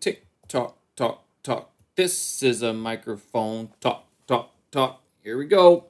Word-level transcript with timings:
Tick 0.00 0.26
tock 0.48 0.76
tock 0.96 1.24
tock. 1.42 1.70
This 1.94 2.42
is 2.42 2.62
a 2.62 2.72
microphone. 2.72 3.70
Talk 3.80 4.06
talk 4.26 4.52
talk. 4.70 5.02
Here 5.22 5.38
we 5.38 5.46
go. 5.46 5.86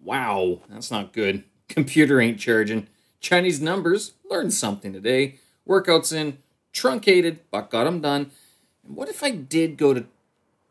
Wow, 0.00 0.60
that's 0.68 0.90
not 0.90 1.12
good. 1.12 1.44
Computer 1.68 2.20
ain't 2.20 2.38
charging. 2.38 2.88
Chinese 3.20 3.60
numbers. 3.60 4.12
Learned 4.30 4.54
something 4.54 4.92
today. 4.92 5.40
Workouts 5.68 6.12
in. 6.12 6.38
Truncated, 6.72 7.40
but 7.50 7.70
got 7.70 7.84
them 7.84 8.00
done. 8.00 8.30
And 8.86 8.96
what 8.96 9.08
if 9.08 9.22
I 9.22 9.30
did 9.30 9.76
go 9.76 9.92
to 9.92 10.06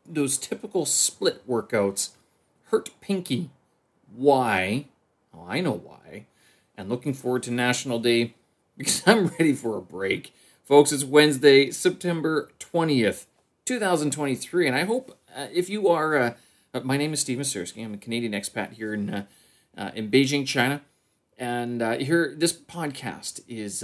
those 0.06 0.38
typical 0.38 0.86
split 0.86 1.46
workouts? 1.46 2.10
Hurt 2.66 2.90
pinky. 3.00 3.50
Why? 4.14 4.86
Oh, 5.34 5.46
I 5.48 5.60
know 5.60 5.72
why. 5.72 6.26
And 6.76 6.88
looking 6.88 7.14
forward 7.14 7.42
to 7.44 7.50
National 7.50 7.98
Day 7.98 8.34
because 8.76 9.02
I'm 9.06 9.26
ready 9.26 9.52
for 9.52 9.76
a 9.76 9.82
break. 9.82 10.34
Folks, 10.70 10.92
it's 10.92 11.02
Wednesday, 11.02 11.72
September 11.72 12.48
20th, 12.60 13.26
2023, 13.64 14.68
and 14.68 14.76
I 14.76 14.84
hope 14.84 15.18
uh, 15.36 15.48
if 15.52 15.68
you 15.68 15.88
are, 15.88 16.16
uh, 16.16 16.34
uh, 16.72 16.78
my 16.84 16.96
name 16.96 17.12
is 17.12 17.18
Steve 17.18 17.38
Masursky. 17.38 17.84
I'm 17.84 17.94
a 17.94 17.96
Canadian 17.96 18.34
expat 18.34 18.74
here 18.74 18.94
in, 18.94 19.10
uh, 19.10 19.24
uh, 19.76 19.90
in 19.96 20.12
Beijing, 20.12 20.46
China. 20.46 20.80
And 21.36 21.82
uh, 21.82 21.98
here, 21.98 22.36
this 22.38 22.52
podcast 22.52 23.40
is 23.48 23.82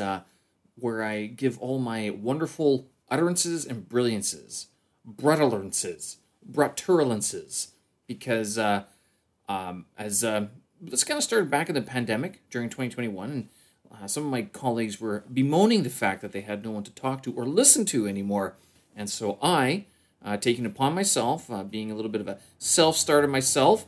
where 0.77 1.02
I 1.02 1.27
give 1.27 1.58
all 1.58 1.80
my 1.80 2.10
wonderful 2.10 2.86
utterances 3.10 3.66
and 3.66 3.88
brilliances, 3.88 4.68
brutulences, 5.05 6.18
brutulences, 6.48 7.70
because 8.06 8.58
um, 8.58 9.86
as 9.98 10.20
this 10.20 11.02
kind 11.02 11.18
of 11.18 11.24
started 11.24 11.50
back 11.50 11.68
in 11.68 11.74
the 11.74 11.82
pandemic 11.82 12.48
during 12.48 12.68
2021, 12.68 13.28
and 13.28 13.48
uh, 13.92 14.06
some 14.06 14.24
of 14.24 14.30
my 14.30 14.42
colleagues 14.42 15.00
were 15.00 15.24
bemoaning 15.32 15.82
the 15.82 15.90
fact 15.90 16.22
that 16.22 16.32
they 16.32 16.40
had 16.40 16.64
no 16.64 16.70
one 16.70 16.82
to 16.84 16.90
talk 16.92 17.22
to 17.22 17.32
or 17.32 17.46
listen 17.46 17.84
to 17.86 18.06
anymore. 18.06 18.56
And 18.94 19.10
so 19.10 19.38
I, 19.42 19.86
uh, 20.24 20.36
taking 20.36 20.66
upon 20.66 20.94
myself, 20.94 21.50
uh, 21.50 21.62
being 21.62 21.91
a 21.91 21.94
little 21.94 22.10
bit 22.10 22.20
of 22.20 22.28
a 22.28 22.38
self 22.58 22.96
starter 22.96 23.28
myself, 23.28 23.86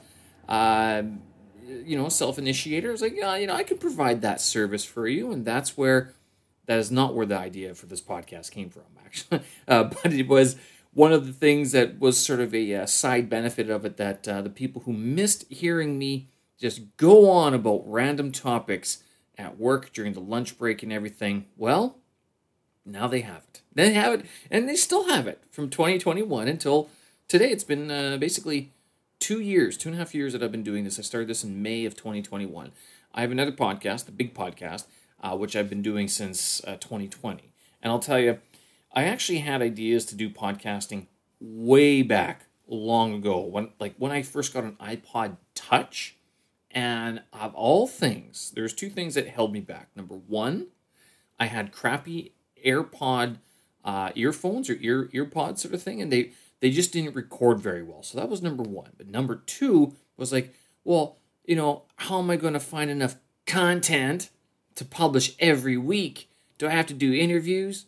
uh, 0.48 1.02
you 1.66 1.96
know, 1.96 2.08
self 2.08 2.38
initiator, 2.38 2.88
I 2.88 2.92
was 2.92 3.02
like, 3.02 3.16
yeah, 3.16 3.36
you 3.36 3.46
know, 3.46 3.54
I 3.54 3.62
can 3.62 3.78
provide 3.78 4.22
that 4.22 4.40
service 4.40 4.84
for 4.84 5.06
you. 5.06 5.32
And 5.32 5.44
that's 5.44 5.76
where, 5.76 6.12
that 6.66 6.78
is 6.78 6.90
not 6.90 7.14
where 7.14 7.26
the 7.26 7.38
idea 7.38 7.74
for 7.74 7.86
this 7.86 8.00
podcast 8.00 8.50
came 8.50 8.70
from, 8.70 8.82
actually. 9.04 9.40
Uh, 9.66 9.84
but 9.84 10.12
it 10.12 10.28
was 10.28 10.56
one 10.92 11.12
of 11.12 11.26
the 11.26 11.32
things 11.32 11.72
that 11.72 11.98
was 11.98 12.18
sort 12.18 12.40
of 12.40 12.54
a, 12.54 12.74
uh, 12.74 12.86
side 12.86 13.28
benefit 13.28 13.70
of 13.70 13.84
it 13.84 13.96
that 13.96 14.22
the 14.24 14.52
people 14.54 14.82
who 14.82 14.92
missed 14.92 15.44
hearing 15.50 15.98
me 15.98 16.28
just 16.58 16.96
go 16.96 17.30
on 17.30 17.54
about 17.54 17.82
random 17.86 18.32
topics 18.32 19.02
at 19.38 19.58
work 19.58 19.92
during 19.92 20.12
the 20.12 20.20
lunch 20.20 20.58
break 20.58 20.82
and 20.82 20.92
everything. 20.92 21.46
Well, 21.56 21.96
now 22.84 23.06
they 23.06 23.20
have 23.20 23.44
it. 23.54 23.62
They 23.74 23.92
have 23.92 24.20
it, 24.20 24.26
and 24.50 24.68
they 24.68 24.76
still 24.76 25.08
have 25.08 25.26
it 25.26 25.42
from 25.50 25.70
2021 25.70 26.48
until 26.48 26.90
today. 27.28 27.50
It's 27.50 27.64
been 27.64 27.90
uh, 27.90 28.16
basically 28.16 28.72
two 29.20 29.40
years, 29.40 29.76
two 29.76 29.90
and 29.90 29.96
a 29.96 29.98
half 29.98 30.14
years 30.14 30.32
that 30.32 30.42
I've 30.42 30.52
been 30.52 30.62
doing 30.62 30.84
this. 30.84 30.98
I 30.98 31.02
started 31.02 31.28
this 31.28 31.44
in 31.44 31.62
May 31.62 31.84
of 31.84 31.94
2021. 31.94 32.72
I 33.14 33.20
have 33.20 33.30
another 33.30 33.52
podcast, 33.52 34.06
the 34.06 34.12
big 34.12 34.34
podcast, 34.34 34.84
uh, 35.22 35.36
which 35.36 35.54
I've 35.56 35.68
been 35.68 35.82
doing 35.82 36.08
since 36.08 36.62
uh, 36.66 36.76
2020. 36.76 37.52
And 37.82 37.92
I'll 37.92 37.98
tell 37.98 38.18
you, 38.18 38.38
I 38.92 39.04
actually 39.04 39.38
had 39.38 39.62
ideas 39.62 40.04
to 40.06 40.14
do 40.14 40.30
podcasting 40.30 41.06
way 41.40 42.02
back 42.02 42.46
long 42.66 43.14
ago 43.14 43.40
when 43.40 43.70
like 43.80 43.94
when 43.96 44.12
I 44.12 44.22
first 44.22 44.52
got 44.52 44.64
an 44.64 44.76
iPod 44.80 45.36
Touch 45.54 46.16
and 46.78 47.22
of 47.32 47.56
all 47.56 47.88
things, 47.88 48.52
there's 48.54 48.72
two 48.72 48.88
things 48.88 49.16
that 49.16 49.26
held 49.26 49.52
me 49.52 49.58
back. 49.58 49.88
Number 49.96 50.14
one, 50.14 50.68
I 51.36 51.46
had 51.46 51.72
crappy 51.72 52.34
AirPod 52.64 53.38
uh, 53.84 54.12
earphones 54.14 54.70
or 54.70 54.76
ear 54.80 55.08
earpods 55.12 55.58
sort 55.58 55.74
of 55.74 55.82
thing, 55.82 56.00
and 56.00 56.12
they 56.12 56.30
they 56.60 56.70
just 56.70 56.92
didn't 56.92 57.16
record 57.16 57.58
very 57.58 57.82
well. 57.82 58.04
So 58.04 58.16
that 58.16 58.28
was 58.28 58.42
number 58.42 58.62
one. 58.62 58.90
But 58.96 59.08
number 59.08 59.42
two 59.44 59.96
was 60.16 60.32
like, 60.32 60.54
well, 60.84 61.16
you 61.44 61.56
know, 61.56 61.82
how 61.96 62.20
am 62.20 62.30
I 62.30 62.36
going 62.36 62.52
to 62.52 62.60
find 62.60 62.92
enough 62.92 63.16
content 63.44 64.30
to 64.76 64.84
publish 64.84 65.34
every 65.40 65.76
week? 65.76 66.30
Do 66.58 66.68
I 66.68 66.70
have 66.70 66.86
to 66.86 66.94
do 66.94 67.12
interviews? 67.12 67.86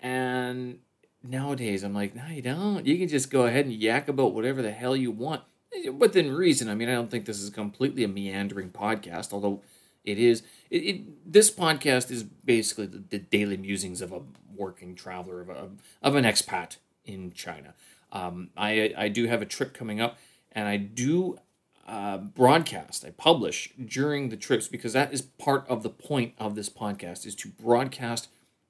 And 0.00 0.80
nowadays, 1.22 1.82
I'm 1.82 1.94
like, 1.94 2.14
no, 2.14 2.26
you 2.26 2.42
don't. 2.42 2.84
You 2.84 2.98
can 2.98 3.08
just 3.08 3.30
go 3.30 3.46
ahead 3.46 3.64
and 3.64 3.74
yak 3.74 4.06
about 4.06 4.34
whatever 4.34 4.60
the 4.60 4.72
hell 4.72 4.94
you 4.94 5.10
want 5.10 5.44
within 5.92 6.32
reason. 6.32 6.68
I 6.68 6.74
mean, 6.74 6.88
I 6.88 6.94
don't 6.94 7.10
think 7.10 7.26
this 7.26 7.40
is 7.40 7.50
completely 7.50 8.04
a 8.04 8.08
meandering 8.08 8.70
podcast, 8.70 9.32
although 9.32 9.62
it 10.04 10.18
is. 10.18 10.42
It, 10.70 10.78
it 10.78 11.32
this 11.32 11.50
podcast 11.50 12.10
is 12.10 12.22
basically 12.22 12.86
the, 12.86 13.02
the, 13.08 13.18
daily 13.18 13.56
musings 13.56 14.00
of 14.00 14.12
a 14.12 14.22
working 14.56 14.94
traveler 14.94 15.40
of 15.40 15.48
a 15.48 15.68
of 16.02 16.14
an 16.14 16.24
expat 16.24 16.76
in 17.04 17.32
China. 17.32 17.74
Um, 18.12 18.50
I 18.56 18.94
I 18.96 19.08
do 19.08 19.26
have 19.26 19.42
a 19.42 19.46
trip 19.46 19.74
coming 19.74 20.00
up, 20.00 20.18
and 20.52 20.68
I 20.68 20.76
do 20.76 21.38
uh, 21.86 22.18
broadcast. 22.18 23.04
I 23.04 23.10
publish 23.10 23.72
during 23.82 24.28
the 24.28 24.36
trips 24.36 24.68
because 24.68 24.92
that 24.94 25.12
is 25.12 25.22
part 25.22 25.66
of 25.68 25.82
the 25.82 25.90
point 25.90 26.34
of 26.38 26.54
this 26.54 26.68
podcast 26.68 27.26
is 27.26 27.34
to 27.36 27.48
broadcast 27.48 28.28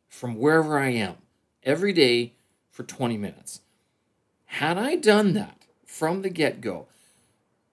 from 0.09 0.37
wherever 0.37 0.79
I 0.79 0.91
am 0.91 1.17
every 1.63 1.93
day 1.93 2.35
for 2.71 2.83
twenty 2.83 3.17
minutes. 3.17 3.61
Had 4.47 4.79
I 4.79 4.97
done 4.97 5.35
that 5.35 5.58
from 5.89 6.23
the 6.23 6.29
get 6.29 6.61
go. 6.61 6.87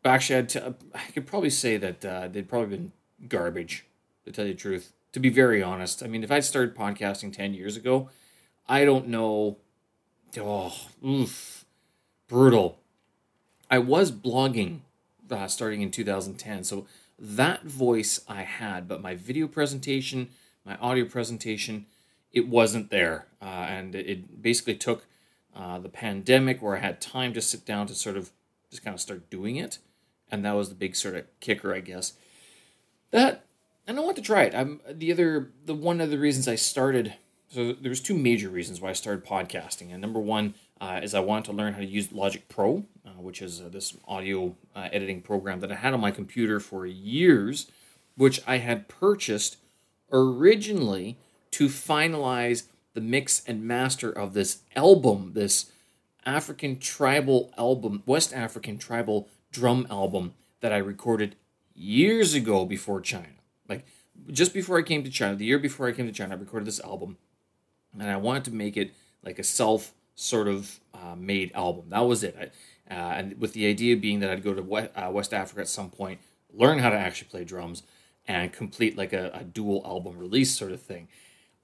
Actually, 0.03 0.39
I'd 0.39 0.49
t- 0.49 0.59
I 0.93 1.11
could 1.13 1.27
probably 1.27 1.49
say 1.49 1.77
that 1.77 2.05
uh, 2.05 2.27
they'd 2.27 2.47
probably 2.47 2.77
been 2.77 2.91
garbage, 3.27 3.85
to 4.23 4.31
tell 4.31 4.45
you 4.45 4.53
the 4.53 4.59
truth. 4.59 4.93
To 5.11 5.19
be 5.19 5.29
very 5.29 5.61
honest, 5.61 6.01
I 6.01 6.07
mean, 6.07 6.23
if 6.23 6.31
I 6.31 6.39
started 6.39 6.75
podcasting 6.75 7.33
10 7.33 7.53
years 7.53 7.75
ago, 7.75 8.09
I 8.67 8.85
don't 8.85 9.07
know. 9.07 9.57
Oh, 10.37 10.75
oof, 11.05 11.65
brutal. 12.27 12.79
I 13.69 13.79
was 13.79 14.11
blogging 14.11 14.81
uh, 15.29 15.47
starting 15.47 15.81
in 15.81 15.91
2010, 15.91 16.63
so 16.63 16.85
that 17.17 17.63
voice 17.63 18.21
I 18.27 18.43
had, 18.43 18.87
but 18.87 19.01
my 19.01 19.15
video 19.15 19.47
presentation, 19.47 20.29
my 20.65 20.75
audio 20.77 21.05
presentation, 21.05 21.85
it 22.31 22.47
wasn't 22.47 22.91
there. 22.91 23.25
Uh, 23.41 23.65
and 23.69 23.95
it 23.95 24.41
basically 24.41 24.75
took 24.75 25.05
uh, 25.55 25.79
the 25.79 25.89
pandemic 25.89 26.61
where 26.61 26.75
I 26.75 26.79
had 26.79 26.99
time 26.99 27.33
to 27.33 27.41
sit 27.41 27.65
down 27.65 27.87
to 27.87 27.95
sort 27.95 28.17
of 28.17 28.31
just 28.69 28.83
kind 28.83 28.93
of 28.93 29.01
start 29.01 29.29
doing 29.29 29.55
it. 29.55 29.79
And 30.31 30.43
that 30.43 30.53
was 30.53 30.69
the 30.69 30.75
big 30.75 30.95
sort 30.95 31.15
of 31.15 31.25
kicker, 31.39 31.73
I 31.73 31.79
guess. 31.79 32.13
That 33.11 33.45
and 33.87 33.97
I 33.97 34.01
want 34.01 34.15
to 34.17 34.21
try 34.21 34.43
it. 34.43 34.55
I'm 34.55 34.81
the 34.89 35.11
other 35.11 35.51
the 35.65 35.75
one 35.75 36.01
of 36.01 36.09
the 36.09 36.17
reasons 36.17 36.47
I 36.47 36.55
started. 36.55 37.13
So 37.49 37.73
there's 37.73 38.01
two 38.01 38.17
major 38.17 38.49
reasons 38.49 38.81
why 38.81 38.89
I 38.89 38.93
started 38.93 39.25
podcasting. 39.25 39.91
And 39.91 40.01
number 40.01 40.19
one 40.19 40.55
uh, 40.81 40.99
is 41.03 41.13
I 41.13 41.19
wanted 41.19 41.45
to 41.45 41.51
learn 41.53 41.73
how 41.73 41.79
to 41.79 41.85
use 41.85 42.11
Logic 42.11 42.47
Pro, 42.49 42.83
uh, 43.05 43.09
which 43.11 43.41
is 43.41 43.61
uh, 43.61 43.69
this 43.69 43.95
audio 44.07 44.55
uh, 44.75 44.89
editing 44.91 45.21
program 45.21 45.59
that 45.61 45.71
I 45.71 45.75
had 45.75 45.93
on 45.93 46.01
my 46.01 46.11
computer 46.11 46.59
for 46.59 46.85
years, 46.85 47.71
which 48.17 48.41
I 48.47 48.57
had 48.57 48.87
purchased 48.87 49.57
originally 50.11 51.17
to 51.51 51.67
finalize 51.67 52.63
the 52.95 53.01
mix 53.01 53.43
and 53.45 53.63
master 53.63 54.09
of 54.09 54.33
this 54.33 54.59
album, 54.75 55.33
this 55.35 55.69
African 56.25 56.79
tribal 56.79 57.53
album, 57.57 58.01
West 58.07 58.33
African 58.33 58.79
tribal 58.79 59.27
drum 59.51 59.85
album 59.91 60.33
that 60.61 60.73
I 60.73 60.77
recorded 60.77 61.35
years 61.75 62.33
ago 62.33 62.65
before 62.65 63.01
China. 63.01 63.27
Like 63.69 63.85
just 64.31 64.53
before 64.53 64.79
I 64.79 64.81
came 64.81 65.03
to 65.03 65.09
China, 65.11 65.35
the 65.35 65.45
year 65.45 65.59
before 65.59 65.87
I 65.87 65.91
came 65.91 66.07
to 66.07 66.13
China, 66.13 66.35
I 66.35 66.39
recorded 66.39 66.65
this 66.65 66.79
album, 66.79 67.17
and 67.93 68.09
I 68.09 68.17
wanted 68.17 68.45
to 68.45 68.51
make 68.51 68.77
it 68.77 68.93
like 69.23 69.37
a 69.37 69.43
self 69.43 69.93
sort 70.15 70.47
of 70.47 70.79
uh, 70.93 71.15
made 71.17 71.51
album. 71.53 71.85
That 71.89 71.99
was 71.99 72.23
it. 72.23 72.35
I, 72.39 72.45
uh, 72.89 73.13
and 73.17 73.41
with 73.41 73.53
the 73.53 73.67
idea 73.67 73.97
being 73.97 74.21
that 74.21 74.29
I'd 74.29 74.43
go 74.43 74.53
to 74.53 74.61
West, 74.61 74.91
uh, 74.95 75.09
West, 75.11 75.33
Africa 75.33 75.61
at 75.61 75.67
some 75.67 75.89
point, 75.89 76.21
learn 76.53 76.79
how 76.79 76.89
to 76.89 76.95
actually 76.95 77.27
play 77.27 77.43
drums, 77.43 77.83
and 78.25 78.53
complete 78.53 78.97
like 78.97 79.11
a, 79.11 79.31
a 79.33 79.43
dual 79.43 79.81
album 79.85 80.17
release 80.17 80.55
sort 80.55 80.71
of 80.71 80.81
thing. 80.81 81.09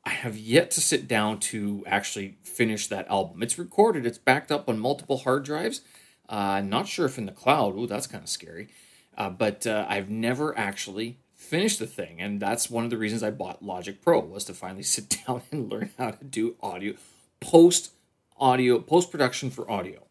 I 0.04 0.10
have 0.10 0.38
yet 0.38 0.72
to 0.72 0.82
sit 0.82 1.08
down 1.08 1.40
to 1.40 1.84
actually 1.86 2.38
finish 2.44 2.88
that 2.88 3.08
album. 3.08 3.44
It's 3.44 3.60
recorded, 3.60 4.06
it's 4.06 4.18
backed 4.18 4.52
up 4.52 4.68
on 4.68 4.80
multiple 4.80 5.18
hard 5.18 5.44
drives. 5.44 5.82
Uh, 6.28 6.62
not 6.62 6.88
sure 6.88 7.06
if 7.06 7.18
in 7.18 7.26
the 7.26 7.32
cloud. 7.32 7.78
Ooh, 7.78 7.86
that's 7.86 8.08
kind 8.08 8.24
of 8.24 8.30
scary. 8.30 8.70
Uh, 9.18 9.30
but 9.30 9.68
uh, 9.68 9.86
I've 9.88 10.10
never 10.10 10.58
actually 10.58 11.20
finished 11.36 11.80
the 11.80 11.86
thing, 11.88 12.22
and 12.22 12.40
that's 12.40 12.70
one 12.70 12.86
of 12.86 12.90
the 12.90 12.98
reasons 12.98 13.22
I 13.22 13.32
bought 13.32 13.64
Logic 13.64 14.02
Pro 14.02 14.20
was 14.20 14.46
to 14.46 14.54
finally 14.54 14.84
sit 14.84 15.18
down 15.28 15.42
and 15.52 15.70
learn 15.70 15.92
how 15.98 16.12
to 16.12 16.24
do 16.24 16.56
audio, 16.62 16.94
post 17.40 17.92
audio, 18.40 18.80
post 18.80 19.12
production 19.12 19.52
for 19.52 19.70
audio. 19.70 20.08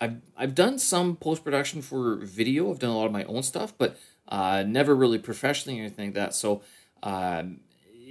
I've 0.00 0.20
I've 0.36 0.54
done 0.54 0.78
some 0.78 1.16
post 1.16 1.42
production 1.42 1.80
for 1.80 2.16
video. 2.16 2.70
I've 2.70 2.78
done 2.78 2.90
a 2.90 2.96
lot 2.96 3.06
of 3.06 3.12
my 3.12 3.24
own 3.24 3.42
stuff, 3.42 3.72
but 3.78 3.96
uh, 4.28 4.64
never 4.66 4.94
really 4.94 5.18
professionally 5.18 5.80
or 5.80 5.84
anything 5.84 6.08
like 6.08 6.14
that. 6.14 6.34
So 6.34 6.62
um, 7.02 7.60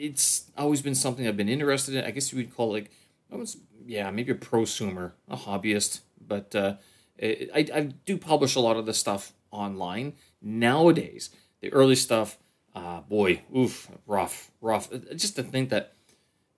it's 0.03 0.51
always 0.57 0.81
been 0.81 0.95
something 0.95 1.25
I've 1.25 1.37
been 1.37 1.47
interested 1.47 1.95
in. 1.95 2.03
I 2.03 2.11
guess 2.11 2.33
you 2.33 2.37
would 2.37 2.53
call 2.53 2.75
it 2.75 2.89
like, 3.31 3.47
yeah, 3.85 4.11
maybe 4.11 4.33
a 4.33 4.35
prosumer, 4.35 5.13
a 5.29 5.37
hobbyist. 5.37 6.01
But 6.19 6.53
uh, 6.53 6.75
it, 7.17 7.49
I, 7.55 7.65
I 7.73 7.81
do 8.05 8.17
publish 8.17 8.55
a 8.55 8.59
lot 8.59 8.75
of 8.75 8.85
the 8.85 8.93
stuff 8.93 9.31
online 9.49 10.13
nowadays. 10.41 11.29
The 11.61 11.71
early 11.71 11.95
stuff, 11.95 12.37
uh, 12.75 12.99
boy, 12.99 13.43
oof, 13.55 13.89
rough, 14.05 14.51
rough. 14.59 14.91
Uh, 14.91 15.15
just 15.15 15.37
to 15.37 15.43
think 15.43 15.69
that 15.69 15.93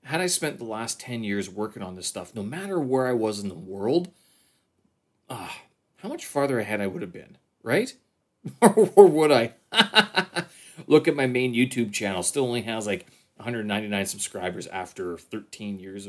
had 0.06 0.21
I 0.21 0.25
spent 0.25 0.57
the 0.57 0.65
last 0.65 1.00
10 1.00 1.24
years 1.24 1.48
working 1.48 1.83
on 1.83 1.95
this 1.95 2.07
stuff, 2.07 2.33
no 2.33 2.41
matter 2.41 2.80
where 2.80 3.06
I 3.06 3.13
was 3.13 3.39
in 3.39 3.50
the 3.50 3.53
world, 3.53 4.09
uh, 5.30 5.50
how 5.98 6.09
much 6.09 6.25
farther 6.25 6.59
ahead 6.59 6.81
I 6.81 6.88
would 6.88 7.03
have 7.03 7.13
been, 7.13 7.38
right? 7.62 7.94
or 8.62 9.07
would 9.07 9.31
I? 9.31 9.53
Look 10.88 11.07
at 11.07 11.15
my 11.15 11.27
main 11.27 11.53
YouTube 11.53 11.94
channel, 11.94 12.24
still 12.24 12.45
only 12.45 12.63
has 12.63 12.88
like 12.88 13.06
199 13.37 14.05
subscribers 14.05 14.67
after 14.67 15.17
13 15.17 15.79
years. 15.79 16.07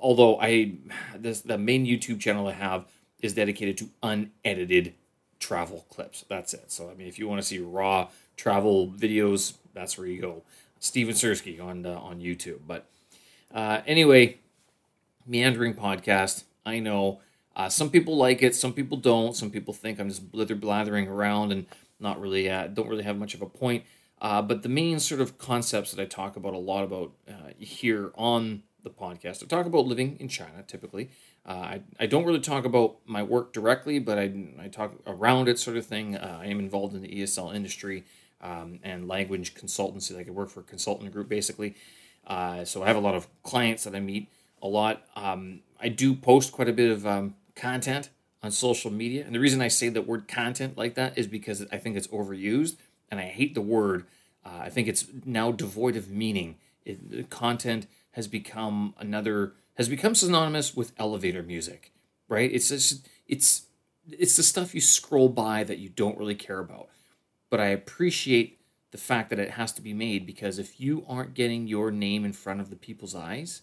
Although 0.00 0.40
I, 0.40 0.72
this 1.16 1.40
the 1.40 1.58
main 1.58 1.86
YouTube 1.86 2.20
channel 2.20 2.48
I 2.48 2.52
have 2.52 2.86
is 3.20 3.34
dedicated 3.34 3.78
to 3.78 3.90
unedited 4.02 4.94
travel 5.38 5.84
clips. 5.90 6.24
That's 6.28 6.54
it. 6.54 6.72
So 6.72 6.90
I 6.90 6.94
mean, 6.94 7.08
if 7.08 7.18
you 7.18 7.28
want 7.28 7.40
to 7.40 7.46
see 7.46 7.58
raw 7.58 8.08
travel 8.36 8.88
videos, 8.88 9.54
that's 9.74 9.98
where 9.98 10.06
you 10.06 10.20
go. 10.20 10.42
Steven 10.78 11.14
Sirski 11.14 11.62
on 11.62 11.84
uh, 11.86 11.98
on 11.98 12.20
YouTube. 12.20 12.60
But 12.66 12.86
uh, 13.52 13.82
anyway, 13.86 14.38
meandering 15.26 15.74
podcast. 15.74 16.44
I 16.66 16.78
know 16.78 17.20
uh, 17.56 17.68
some 17.68 17.90
people 17.90 18.16
like 18.16 18.42
it, 18.42 18.54
some 18.54 18.72
people 18.72 18.98
don't. 18.98 19.36
Some 19.36 19.50
people 19.50 19.74
think 19.74 19.98
I'm 19.98 20.08
just 20.08 20.30
blither 20.30 20.54
blathering 20.54 21.08
around 21.08 21.52
and 21.52 21.66
not 22.00 22.20
really 22.20 22.50
uh, 22.50 22.66
don't 22.66 22.88
really 22.88 23.04
have 23.04 23.18
much 23.18 23.34
of 23.34 23.42
a 23.42 23.46
point. 23.46 23.84
Uh, 24.24 24.40
but 24.40 24.62
the 24.62 24.70
main 24.70 24.98
sort 24.98 25.20
of 25.20 25.36
concepts 25.36 25.92
that 25.92 26.00
I 26.00 26.06
talk 26.06 26.34
about 26.34 26.54
a 26.54 26.58
lot 26.58 26.82
about 26.82 27.12
uh, 27.28 27.50
here 27.58 28.10
on 28.14 28.62
the 28.82 28.88
podcast, 28.88 29.42
I 29.42 29.46
talk 29.46 29.66
about 29.66 29.84
living 29.84 30.16
in 30.18 30.28
China 30.28 30.64
typically. 30.66 31.10
Uh, 31.44 31.50
I, 31.50 31.82
I 32.00 32.06
don't 32.06 32.24
really 32.24 32.40
talk 32.40 32.64
about 32.64 32.96
my 33.04 33.22
work 33.22 33.52
directly, 33.52 33.98
but 33.98 34.18
I, 34.18 34.32
I 34.58 34.68
talk 34.68 34.94
around 35.06 35.50
it 35.50 35.58
sort 35.58 35.76
of 35.76 35.84
thing. 35.84 36.16
Uh, 36.16 36.38
I 36.40 36.46
am 36.46 36.58
involved 36.58 36.94
in 36.94 37.02
the 37.02 37.08
ESL 37.08 37.54
industry 37.54 38.04
um, 38.40 38.80
and 38.82 39.06
language 39.06 39.54
consultancy. 39.54 40.16
Like 40.16 40.26
I 40.26 40.30
work 40.30 40.48
for 40.48 40.60
a 40.60 40.64
consultant 40.64 41.12
group 41.12 41.28
basically. 41.28 41.74
Uh, 42.26 42.64
so 42.64 42.82
I 42.82 42.86
have 42.86 42.96
a 42.96 43.00
lot 43.00 43.14
of 43.14 43.28
clients 43.42 43.84
that 43.84 43.94
I 43.94 44.00
meet 44.00 44.30
a 44.62 44.68
lot. 44.68 45.04
Um, 45.16 45.60
I 45.78 45.90
do 45.90 46.14
post 46.14 46.50
quite 46.50 46.70
a 46.70 46.72
bit 46.72 46.90
of 46.90 47.06
um, 47.06 47.34
content 47.54 48.08
on 48.42 48.52
social 48.52 48.90
media. 48.90 49.22
And 49.26 49.34
the 49.34 49.40
reason 49.40 49.60
I 49.60 49.68
say 49.68 49.90
the 49.90 50.00
word 50.00 50.28
content 50.28 50.78
like 50.78 50.94
that 50.94 51.18
is 51.18 51.26
because 51.26 51.66
I 51.70 51.76
think 51.76 51.94
it's 51.98 52.06
overused 52.06 52.76
and 53.10 53.20
I 53.20 53.24
hate 53.24 53.54
the 53.54 53.60
word. 53.60 54.06
Uh, 54.44 54.60
I 54.62 54.68
think 54.68 54.88
it's 54.88 55.06
now 55.24 55.52
devoid 55.52 55.96
of 55.96 56.10
meaning. 56.10 56.56
It, 56.84 57.30
content 57.30 57.86
has 58.12 58.28
become 58.28 58.94
another 58.98 59.54
has 59.76 59.88
become 59.88 60.14
synonymous 60.14 60.76
with 60.76 60.92
elevator 60.98 61.42
music, 61.42 61.92
right? 62.28 62.50
It's 62.52 62.68
just 62.68 63.08
it's 63.26 63.66
it's 64.10 64.36
the 64.36 64.42
stuff 64.42 64.74
you 64.74 64.80
scroll 64.80 65.28
by 65.28 65.64
that 65.64 65.78
you 65.78 65.88
don't 65.88 66.18
really 66.18 66.34
care 66.34 66.60
about. 66.60 66.88
But 67.50 67.60
I 67.60 67.66
appreciate 67.66 68.60
the 68.90 68.98
fact 68.98 69.30
that 69.30 69.38
it 69.38 69.52
has 69.52 69.72
to 69.72 69.82
be 69.82 69.92
made 69.92 70.26
because 70.26 70.58
if 70.58 70.80
you 70.80 71.04
aren't 71.08 71.34
getting 71.34 71.66
your 71.66 71.90
name 71.90 72.24
in 72.24 72.32
front 72.32 72.60
of 72.60 72.70
the 72.70 72.76
people's 72.76 73.14
eyes, 73.14 73.62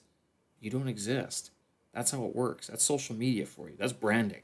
you 0.59 0.69
don't 0.69 0.87
exist. 0.87 1.51
That's 1.93 2.11
how 2.11 2.25
it 2.25 2.35
works. 2.35 2.67
That's 2.67 2.83
social 2.83 3.15
media 3.15 3.45
for 3.45 3.69
you. 3.69 3.75
That's 3.77 3.93
branding. 3.93 4.41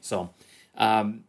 So, 0.00 0.30
um, 0.76 1.24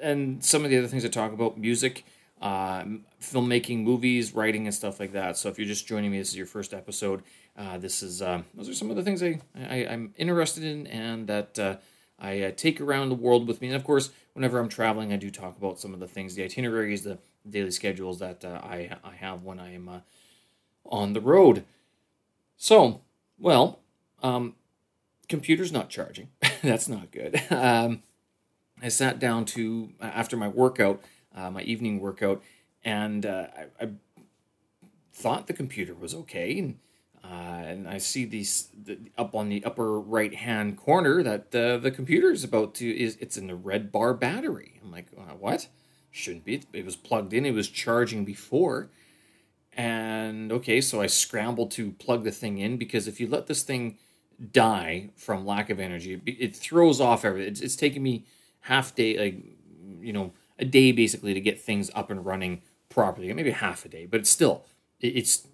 and 0.00 0.44
some 0.44 0.64
of 0.64 0.70
the 0.70 0.78
other 0.78 0.88
things 0.88 1.04
I 1.04 1.08
talk 1.08 1.32
about 1.32 1.58
music, 1.58 2.04
uh, 2.42 2.82
filmmaking, 3.20 3.84
movies, 3.84 4.34
writing, 4.34 4.66
and 4.66 4.74
stuff 4.74 4.98
like 4.98 5.12
that. 5.12 5.36
So, 5.38 5.48
if 5.48 5.58
you're 5.58 5.68
just 5.68 5.86
joining 5.86 6.10
me, 6.10 6.18
this 6.18 6.28
is 6.30 6.36
your 6.36 6.46
first 6.46 6.74
episode. 6.74 7.22
Uh, 7.56 7.78
this 7.78 8.02
is 8.02 8.20
uh, 8.20 8.42
those 8.54 8.68
are 8.68 8.74
some 8.74 8.90
of 8.90 8.96
the 8.96 9.02
things 9.02 9.22
I, 9.22 9.38
I 9.56 9.76
am 9.92 10.12
interested 10.16 10.64
in 10.64 10.86
and 10.88 11.26
that 11.28 11.58
uh, 11.58 11.76
I 12.18 12.42
uh, 12.42 12.52
take 12.56 12.80
around 12.80 13.10
the 13.10 13.14
world 13.14 13.46
with 13.46 13.60
me. 13.60 13.68
And 13.68 13.76
of 13.76 13.84
course, 13.84 14.10
whenever 14.32 14.58
I'm 14.58 14.68
traveling, 14.68 15.12
I 15.12 15.16
do 15.16 15.30
talk 15.30 15.56
about 15.56 15.78
some 15.78 15.94
of 15.94 16.00
the 16.00 16.08
things, 16.08 16.34
the 16.34 16.44
itineraries, 16.44 17.02
the 17.02 17.18
daily 17.48 17.70
schedules 17.70 18.18
that 18.18 18.44
uh, 18.44 18.60
I 18.62 18.90
I 19.04 19.14
have 19.14 19.44
when 19.44 19.60
I 19.60 19.74
am 19.74 20.02
on 20.84 21.12
the 21.12 21.20
road. 21.20 21.64
So, 22.56 23.02
well, 23.38 23.80
um, 24.22 24.56
computer's 25.28 25.72
not 25.72 25.90
charging. 25.90 26.28
That's 26.62 26.88
not 26.88 27.10
good. 27.10 27.40
Um, 27.50 28.02
I 28.84 28.88
sat 28.88 29.20
down 29.20 29.44
to 29.44 29.90
after 30.00 30.36
my 30.36 30.48
workout, 30.48 31.00
my 31.34 31.62
evening 31.62 32.00
workout, 32.00 32.42
and 32.84 33.26
I, 33.26 33.66
I 33.80 33.90
thought 35.12 35.46
the 35.46 35.52
computer 35.52 35.94
was 35.94 36.14
okay 36.14 36.58
and 36.58 36.78
uh, 37.24 37.62
and 37.64 37.88
I 37.88 37.98
see 37.98 38.24
these 38.24 38.68
the, 38.84 38.98
up 39.16 39.34
on 39.34 39.48
the 39.48 39.64
upper 39.64 40.00
right 40.00 40.34
hand 40.34 40.76
corner 40.76 41.22
that 41.22 41.54
uh, 41.54 41.76
the 41.78 41.92
computer 41.92 42.32
is 42.32 42.42
about 42.42 42.74
to 42.76 42.90
is 42.90 43.16
it's 43.20 43.36
in 43.36 43.46
the 43.46 43.54
red 43.54 43.92
bar 43.92 44.12
battery. 44.12 44.80
I'm 44.82 44.90
like, 44.90 45.06
uh, 45.16 45.34
what? 45.34 45.68
Shouldn't 46.10 46.44
be. 46.44 46.62
It 46.72 46.84
was 46.84 46.96
plugged 46.96 47.32
in. 47.32 47.46
It 47.46 47.54
was 47.54 47.68
charging 47.68 48.24
before. 48.24 48.90
And 49.74 50.50
okay, 50.52 50.80
so 50.80 51.00
I 51.00 51.06
scrambled 51.06 51.70
to 51.72 51.92
plug 51.92 52.24
the 52.24 52.32
thing 52.32 52.58
in 52.58 52.76
because 52.76 53.06
if 53.06 53.20
you 53.20 53.28
let 53.28 53.46
this 53.46 53.62
thing 53.62 53.98
die 54.52 55.10
from 55.16 55.46
lack 55.46 55.70
of 55.70 55.78
energy, 55.78 56.20
it, 56.26 56.30
it 56.38 56.56
throws 56.56 57.00
off 57.00 57.24
everything. 57.24 57.52
It's, 57.52 57.60
it's 57.60 57.76
taking 57.76 58.02
me 58.02 58.26
half 58.60 58.96
day, 58.96 59.16
like 59.16 59.36
you 60.00 60.12
know, 60.12 60.32
a 60.62 60.64
day 60.64 60.92
basically 60.92 61.34
to 61.34 61.40
get 61.40 61.60
things 61.60 61.90
up 61.94 62.10
and 62.10 62.24
running 62.24 62.62
properly. 62.88 63.32
Maybe 63.32 63.50
half 63.50 63.84
a 63.84 63.88
day, 63.88 64.06
but 64.06 64.20
it's 64.20 64.30
still 64.30 64.64
it, 65.00 65.08
it's 65.08 65.46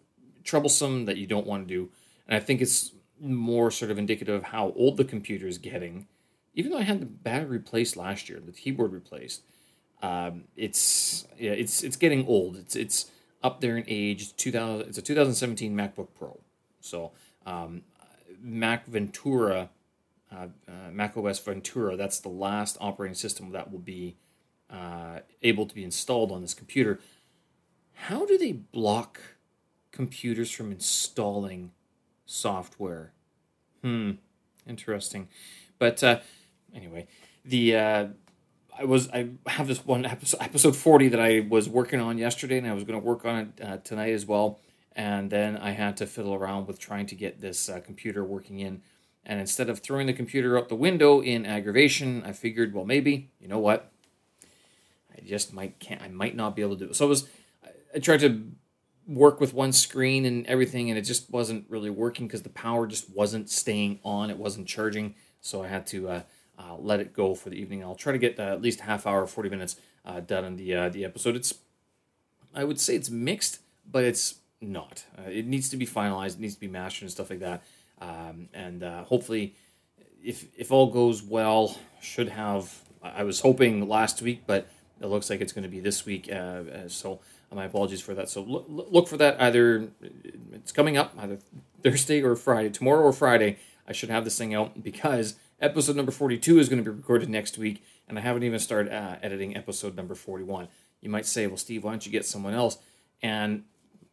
troublesome 0.45 1.07
that 1.07 1.17
you 1.17 1.27
don't 1.27 1.47
want 1.47 1.67
to 1.67 1.75
do. 1.75 1.91
And 2.29 2.37
I 2.37 2.41
think 2.45 2.61
it's 2.61 2.93
more 3.21 3.71
sort 3.71 3.91
of 3.91 3.99
indicative 3.99 4.35
of 4.35 4.45
how 4.45 4.73
old 4.77 4.97
the 4.97 5.05
computer 5.05 5.47
is 5.47 5.59
getting. 5.59 6.07
Even 6.55 6.71
though 6.71 6.79
I 6.79 6.83
had 6.83 7.01
the 7.01 7.07
battery 7.07 7.59
replaced 7.59 7.97
last 7.97 8.29
year, 8.29 8.39
the 8.39 8.53
keyboard 8.53 8.93
replaced, 8.93 9.43
um, 10.03 10.45
it's 10.57 11.27
yeah, 11.39 11.53
it's 11.53 11.83
it's 11.83 11.97
getting 11.97 12.27
old. 12.27 12.57
It's 12.57 12.77
it's 12.77 13.11
up 13.43 13.61
there 13.61 13.77
in 13.77 13.85
age. 13.89 14.37
Two 14.37 14.53
thousand. 14.53 14.89
It's 14.89 14.99
a 14.99 15.03
2017 15.03 15.75
MacBook 15.75 16.09
Pro. 16.19 16.39
So 16.81 17.13
um, 17.47 17.83
Mac 18.41 18.87
Ventura, 18.87 19.71
uh, 20.31 20.49
uh, 20.69 20.91
Mac 20.93 21.17
OS 21.17 21.39
Ventura. 21.39 21.97
That's 21.97 22.21
the 22.21 22.29
last 22.29 22.77
operating 22.81 23.15
system 23.15 23.51
that 23.53 23.73
will 23.73 23.79
be 23.79 24.17
uh, 24.71 25.21
able 25.43 25.67
to 25.67 25.75
be 25.75 25.85
installed 25.85 26.33
on 26.33 26.43
this 26.43 26.55
computer. 26.55 26.99
How 27.95 28.27
do 28.27 28.39
they 28.39 28.53
block? 28.53 29.21
computers 29.99 30.49
from 30.49 30.71
installing 30.71 31.73
software. 32.25 33.13
Hmm, 33.83 34.13
interesting. 34.65 35.27
But 35.81 36.05
uh, 36.05 36.21
anyway, 36.73 37.09
the 37.45 37.75
uh, 37.75 38.07
I 38.79 38.85
was 38.85 39.11
I 39.11 39.31
have 39.49 39.67
this 39.67 39.85
one 39.85 40.07
episode, 40.07 40.41
episode 40.41 40.77
forty 40.77 41.09
that 41.09 41.19
I 41.19 41.41
was 41.41 41.69
working 41.69 41.99
on 41.99 42.17
yesterday, 42.17 42.59
and 42.59 42.67
I 42.69 42.75
was 42.75 42.85
going 42.85 42.99
to 42.99 43.05
work 43.05 43.25
on 43.25 43.37
it 43.39 43.65
uh, 43.65 43.77
tonight 43.79 44.13
as 44.13 44.25
well. 44.25 44.61
And 44.95 45.31
then 45.31 45.57
I 45.57 45.73
had 45.73 45.97
to 45.97 46.07
fiddle 46.07 46.35
around 46.35 46.69
with 46.69 46.79
trying 46.79 47.07
to 47.07 47.17
get 47.17 47.41
this 47.41 47.69
uh, 47.69 47.81
computer 47.81 48.25
working 48.25 48.61
in. 48.61 48.83
And 49.25 49.41
instead 49.41 49.69
of 49.69 49.81
throwing 49.81 50.07
the 50.07 50.13
computer 50.13 50.57
out 50.57 50.69
the 50.69 50.75
window 50.75 51.21
in 51.21 51.45
aggravation, 51.45 52.23
I 52.25 52.33
figured, 52.33 52.73
well, 52.73 52.85
maybe 52.85 53.31
you 53.41 53.49
know 53.49 53.59
what, 53.59 53.93
I 55.19 55.27
just 55.27 55.53
might 55.53 55.79
can't 55.79 56.01
I 56.01 56.09
might 56.09 56.37
not 56.37 56.57
be 56.57 56.63
able 56.63 56.77
to 56.77 56.85
do 56.85 56.91
it. 56.91 56.97
So 56.97 57.07
I 57.07 57.09
was 57.09 57.29
I 57.95 57.99
tried 57.99 58.21
to 58.21 58.53
work 59.07 59.41
with 59.41 59.55
one 59.55 59.73
screen 59.73 60.27
and 60.27 60.47
everything, 60.47 60.91
and 60.91 60.99
it 60.99 61.03
just 61.03 61.31
wasn't 61.31 61.65
really 61.69 61.91
working 61.91 62.27
because 62.27 62.43
the 62.43 62.51
power 62.51 62.87
just 62.87 63.11
wasn't 63.11 63.49
staying 63.49 63.99
on. 64.05 64.31
It 64.31 64.37
wasn't 64.37 64.69
charging, 64.69 65.15
so 65.41 65.63
I 65.63 65.69
had 65.69 65.87
to 65.89 66.09
uh, 66.09 66.23
uh, 66.59 66.77
let 66.79 67.01
it 67.01 67.15
go 67.15 67.35
for 67.35 67.49
the 67.49 67.57
evening. 67.57 67.83
I'll 67.83 67.95
try 67.95 68.13
to 68.13 68.19
get 68.19 68.39
uh, 68.39 68.43
at 68.43 68.63
least 68.63 68.81
half 68.81 69.07
hour, 69.07 69.27
forty 69.27 69.49
minutes 69.49 69.77
uh, 70.05 70.21
done 70.21 70.45
on 70.45 70.57
the 70.57 70.75
uh, 70.75 70.89
the 70.91 71.05
episode. 71.05 71.35
It's 71.37 71.55
I 72.55 72.65
would 72.65 72.79
say 72.79 72.95
it's 72.95 73.11
mixed, 73.11 73.61
but 73.91 74.05
it's 74.05 74.37
not. 74.61 75.05
Uh, 75.17 75.31
it 75.31 75.47
needs 75.47 75.69
to 75.71 75.77
be 75.77 75.87
finalized. 75.87 76.35
It 76.35 76.41
needs 76.41 76.55
to 76.55 76.61
be 76.61 76.69
mastered 76.69 77.03
and 77.03 77.11
stuff 77.11 77.31
like 77.31 77.41
that. 77.41 77.63
Um, 78.01 78.49
and 78.53 78.83
hopefully, 78.83 79.57
if 80.23 80.47
if 80.57 80.71
all 80.71 80.91
goes 80.93 81.23
well, 81.23 81.77
should 82.01 82.29
have. 82.29 82.83
I 83.01 83.23
was 83.23 83.41
hoping 83.41 83.89
last 83.89 84.21
week, 84.23 84.43
but 84.45 84.69
it 85.01 85.07
looks 85.07 85.31
like 85.31 85.41
it's 85.41 85.53
going 85.53 85.63
to 85.63 85.69
be 85.69 85.81
this 85.81 86.05
week. 86.05 86.29
so 86.89 87.21
my 87.55 87.65
apologies 87.65 88.01
for 88.01 88.15
that. 88.15 88.29
So 88.29 88.43
look, 88.43 88.67
look 88.69 89.09
for 89.09 89.17
that 89.17 89.41
either 89.41 89.89
it's 90.53 90.73
coming 90.73 90.97
up 90.97 91.15
either 91.19 91.39
Thursday 91.83 92.23
or 92.23 92.37
Friday, 92.37 92.71
tomorrow 92.71 93.03
or 93.03 93.13
Friday. 93.13 93.59
I 93.87 93.93
should 93.93 94.11
have 94.11 94.25
this 94.25 94.37
thing 94.37 94.55
out 94.55 94.83
because 94.83 95.37
episode 95.61 95.97
number 95.97 96.13
42 96.13 96.59
is 96.59 96.69
going 96.69 96.83
to 96.83 96.91
be 96.91 96.95
recorded 96.95 97.29
next 97.31 97.57
week, 97.57 97.83
and 98.07 98.19
I 98.19 98.21
haven't 98.21 98.43
even 98.43 98.59
started 98.59 98.93
uh, 98.93 99.17
editing 99.23 99.57
episode 99.57 99.97
number 99.97 100.15
41. 100.15 100.69
You 101.01 101.09
might 101.09 101.27
say, 101.27 101.47
well, 101.47 101.57
Steve, 101.57 101.85
why 101.85 101.93
don't 101.93 102.05
you 102.05 102.13
get 102.13 102.27
someone 102.27 102.55
else? 102.55 102.79
And 103.23 103.65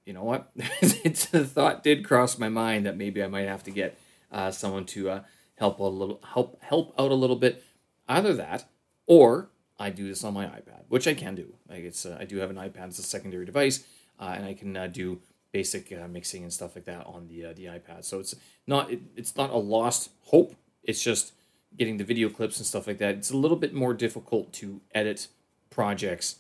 you 0.06 0.14
know 0.14 0.24
what? 0.24 0.52
the 0.56 1.50
thought 1.52 1.84
did 1.84 2.06
cross 2.06 2.38
my 2.38 2.50
mind 2.50 2.86
that 2.86 2.96
maybe 2.96 3.22
I 3.24 3.28
might 3.28 3.48
have 3.48 3.64
to 3.64 3.72
get 3.72 4.00
uh, 4.32 4.52
someone 4.52 4.86
to 4.86 5.10
uh, 5.10 5.22
help 5.56 5.80
a 5.80 5.84
little 5.84 6.22
help 6.34 6.62
help 6.62 6.94
out 6.98 7.12
a 7.12 7.16
little 7.16 7.36
bit. 7.36 7.64
Either 8.08 8.34
that, 8.34 8.66
or 9.08 9.50
I 9.80 9.90
do 9.90 10.08
this 10.08 10.24
on 10.24 10.34
my 10.34 10.46
iPad, 10.46 10.84
which 10.88 11.08
I 11.08 11.14
can 11.14 11.36
do. 11.36 11.54
Like 11.70 11.84
it's, 11.84 12.06
uh, 12.06 12.18
I 12.20 12.26
do 12.26 12.38
have 12.38 12.50
an 12.50 12.56
iPad 12.56 12.88
as 12.88 13.00
a 13.00 13.04
secondary 13.04 13.46
device, 13.46 13.84
uh, 14.20 14.34
and 14.36 14.46
I 14.46 14.54
can 14.54 14.76
uh, 14.78 14.88
do 14.88 15.20
basic 15.52 15.92
uh, 15.92 16.08
mixing 16.08 16.44
and 16.44 16.52
stuff 16.52 16.76
like 16.76 16.86
that 16.86 17.06
on 17.06 17.28
the 17.28 17.46
uh, 17.46 17.54
the 17.54 17.66
iPad. 17.66 18.04
So 18.04 18.20
it's 18.20 18.36
not 18.68 18.92
it, 18.92 19.02
it's 19.16 19.36
not 19.36 19.50
a 19.52 19.58
lost 19.58 20.10
hope. 20.24 20.56
It's 20.84 21.02
just 21.02 21.34
getting 21.78 21.98
the 21.98 22.04
video 22.04 22.30
clips 22.30 22.58
and 22.58 22.66
stuff 22.66 22.88
like 22.88 22.98
that. 23.00 23.16
It's 23.16 23.32
a 23.32 23.38
little 23.38 23.58
bit 23.58 23.74
more 23.74 23.94
difficult 23.94 24.54
to 24.54 24.82
edit 24.94 25.28
projects 25.70 26.36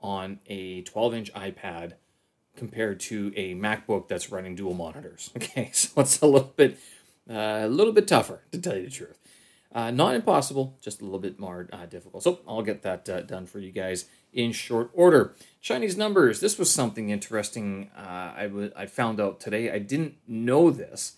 on 0.00 0.40
a 0.46 0.82
12 0.82 1.14
inch 1.14 1.32
iPad 1.34 1.92
compared 2.56 3.00
to 3.00 3.32
a 3.36 3.54
MacBook 3.54 4.08
that's 4.08 4.30
running 4.30 4.54
dual 4.54 4.74
monitors. 4.74 5.30
Okay, 5.36 5.70
so 5.72 6.00
it's 6.00 6.20
a 6.20 6.26
little 6.26 6.52
bit 6.56 6.78
uh, 7.28 7.60
a 7.62 7.68
little 7.68 7.92
bit 7.92 8.08
tougher 8.08 8.40
to 8.52 8.58
tell 8.60 8.76
you 8.76 8.84
the 8.84 8.90
truth. 8.90 9.19
Uh, 9.72 9.90
not 9.92 10.16
impossible, 10.16 10.76
just 10.80 11.00
a 11.00 11.04
little 11.04 11.20
bit 11.20 11.38
more 11.38 11.68
uh, 11.72 11.86
difficult. 11.86 12.24
So 12.24 12.40
I'll 12.46 12.62
get 12.62 12.82
that 12.82 13.08
uh, 13.08 13.20
done 13.20 13.46
for 13.46 13.60
you 13.60 13.70
guys 13.70 14.06
in 14.32 14.50
short 14.50 14.90
order. 14.92 15.34
Chinese 15.60 15.96
numbers. 15.96 16.40
This 16.40 16.58
was 16.58 16.72
something 16.72 17.10
interesting. 17.10 17.88
Uh, 17.96 18.32
I, 18.36 18.42
w- 18.48 18.72
I 18.76 18.86
found 18.86 19.20
out 19.20 19.38
today. 19.38 19.70
I 19.70 19.78
didn't 19.78 20.16
know 20.26 20.70
this. 20.70 21.16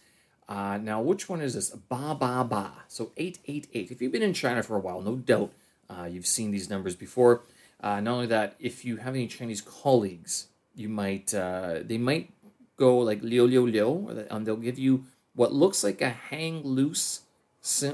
Uh, 0.49 0.77
now, 0.77 1.01
which 1.01 1.31
one 1.31 1.41
is 1.41 1.55
this? 1.55 1.71
Ba 1.71 2.15
ba 2.19 2.45
ba. 2.45 2.73
So 2.89 3.13
eight 3.17 3.39
eight 3.47 3.69
eight. 3.73 3.91
If 3.91 4.03
you've 4.03 4.13
been 4.13 4.23
in 4.23 4.35
China 4.35 4.63
for 4.63 4.77
a 4.77 4.81
while, 4.81 5.01
no 5.01 5.17
doubt 5.17 5.53
uh, 5.89 6.05
you've 6.05 6.27
seen 6.27 6.51
these 6.51 6.69
numbers 6.69 6.95
before. 6.95 7.43
not 7.83 8.07
only 8.07 8.27
that, 8.27 8.57
if 8.61 8.85
you 8.85 8.99
have 8.99 9.15
any 9.15 9.29
Chinese 9.29 9.63
colleagues, 9.63 10.49
you 10.75 10.91
might 10.91 11.29
they 11.29 11.99
might 11.99 12.35
go 12.77 12.99
like 12.99 13.23
liu 13.23 13.47
liu 13.47 13.67
liu, 13.67 14.27
and 14.31 14.47
they'll 14.47 14.57
give 14.57 14.79
you 14.79 15.05
what 15.35 15.55
looks 15.55 15.83
like 15.83 16.03
a 16.03 16.11
hang 16.11 16.61
loose 16.63 17.22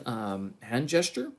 um, 0.07 0.55
hand 0.63 0.89
gesture, 0.89 1.33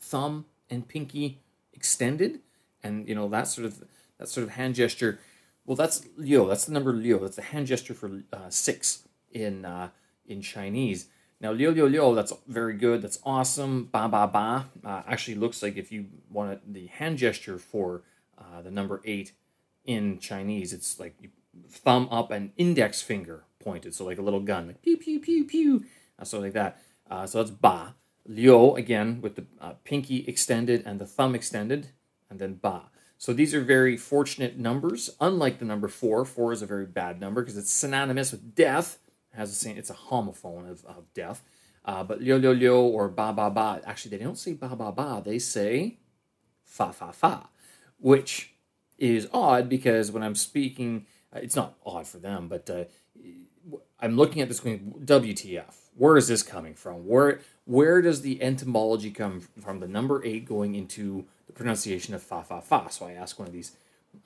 thumb 0.00 0.46
and 0.70 0.86
pinky 0.86 1.40
extended, 1.72 2.40
and 2.82 3.08
you 3.08 3.14
know 3.14 3.28
that 3.28 3.48
sort 3.48 3.66
of 3.66 3.84
that 4.18 4.28
sort 4.28 4.44
of 4.44 4.50
hand 4.50 4.74
gesture. 4.74 5.18
Well, 5.66 5.76
that's 5.76 6.06
Liu. 6.16 6.46
That's 6.46 6.66
the 6.66 6.72
number 6.72 6.92
Liu. 6.92 7.18
That's 7.18 7.36
the 7.36 7.42
hand 7.42 7.66
gesture 7.66 7.94
for 7.94 8.22
uh, 8.32 8.50
six 8.50 9.08
in 9.32 9.64
uh, 9.64 9.90
in 10.26 10.42
Chinese. 10.42 11.08
Now 11.40 11.52
Liu 11.52 11.70
Liu 11.70 11.88
Liu. 11.88 12.14
That's 12.14 12.32
very 12.46 12.74
good. 12.74 13.02
That's 13.02 13.18
awesome. 13.24 13.88
Ba 13.92 14.08
ba 14.08 14.28
ba. 14.32 14.66
Uh, 14.84 15.02
actually, 15.06 15.36
looks 15.36 15.62
like 15.62 15.76
if 15.76 15.90
you 15.90 16.06
want 16.30 16.72
the 16.72 16.86
hand 16.86 17.18
gesture 17.18 17.58
for 17.58 18.02
uh, 18.38 18.62
the 18.62 18.70
number 18.70 19.00
eight 19.04 19.32
in 19.84 20.18
Chinese, 20.18 20.72
it's 20.72 20.98
like 20.98 21.30
thumb 21.68 22.08
up 22.10 22.30
and 22.30 22.52
index 22.56 23.02
finger 23.02 23.44
pointed, 23.58 23.94
so 23.94 24.04
like 24.04 24.18
a 24.18 24.22
little 24.22 24.40
gun, 24.40 24.66
like 24.66 24.82
pew 24.82 24.96
pew 24.96 25.20
pew 25.20 25.44
pew, 25.44 25.84
uh, 26.18 26.24
something 26.24 26.46
like 26.46 26.54
that. 26.54 26.80
Uh, 27.10 27.26
so 27.26 27.38
that's 27.38 27.50
ba. 27.50 27.94
Liu 28.26 28.74
again 28.74 29.20
with 29.20 29.36
the 29.36 29.44
uh, 29.60 29.74
pinky 29.84 30.24
extended 30.26 30.82
and 30.86 30.98
the 30.98 31.06
thumb 31.06 31.34
extended, 31.34 31.88
and 32.30 32.38
then 32.38 32.54
ba. 32.54 32.90
So 33.18 33.32
these 33.32 33.54
are 33.54 33.60
very 33.60 33.96
fortunate 33.96 34.58
numbers. 34.58 35.10
Unlike 35.20 35.58
the 35.58 35.64
number 35.64 35.88
four, 35.88 36.24
four 36.24 36.52
is 36.52 36.62
a 36.62 36.66
very 36.66 36.86
bad 36.86 37.20
number 37.20 37.42
because 37.42 37.56
it's 37.56 37.70
synonymous 37.70 38.32
with 38.32 38.54
death. 38.54 38.98
It 39.32 39.36
has 39.36 39.50
the 39.50 39.56
same. 39.56 39.76
It's 39.76 39.90
a 39.90 39.94
homophone 39.94 40.70
of, 40.70 40.84
of 40.84 41.12
death. 41.14 41.42
Uh, 41.84 42.02
but 42.02 42.20
liu 42.20 42.36
liu 42.36 42.52
liu 42.52 42.76
or 42.76 43.08
ba 43.08 43.32
ba 43.32 43.50
ba. 43.50 43.80
Actually, 43.84 44.16
they 44.16 44.24
don't 44.24 44.38
say 44.38 44.54
ba 44.54 44.74
ba 44.74 44.90
ba. 44.90 45.22
They 45.24 45.38
say 45.38 45.98
fa 46.62 46.92
fa 46.92 47.12
fa, 47.12 47.48
which 47.98 48.54
is 48.98 49.28
odd 49.32 49.68
because 49.68 50.10
when 50.10 50.22
I'm 50.22 50.34
speaking, 50.34 51.06
uh, 51.34 51.40
it's 51.42 51.56
not 51.56 51.76
odd 51.84 52.06
for 52.06 52.18
them, 52.18 52.48
but 52.48 52.68
uh, 52.70 52.84
I'm 54.00 54.16
looking 54.16 54.42
at 54.42 54.48
this 54.48 54.60
going, 54.60 54.94
WTF? 55.04 55.74
Where 55.96 56.16
is 56.16 56.28
this 56.28 56.42
coming 56.42 56.74
from? 56.74 57.06
Where 57.06 57.40
where 57.66 58.02
does 58.02 58.20
the 58.20 58.42
etymology 58.42 59.10
come 59.10 59.40
from? 59.60 59.80
The 59.80 59.88
number 59.88 60.22
eight 60.24 60.44
going 60.44 60.74
into 60.74 61.24
the 61.46 61.52
pronunciation 61.52 62.14
of 62.14 62.22
fa 62.22 62.42
fa 62.42 62.60
fa. 62.60 62.88
So 62.90 63.06
I 63.06 63.12
asked 63.12 63.38
one 63.38 63.48
of 63.48 63.54
these 63.54 63.76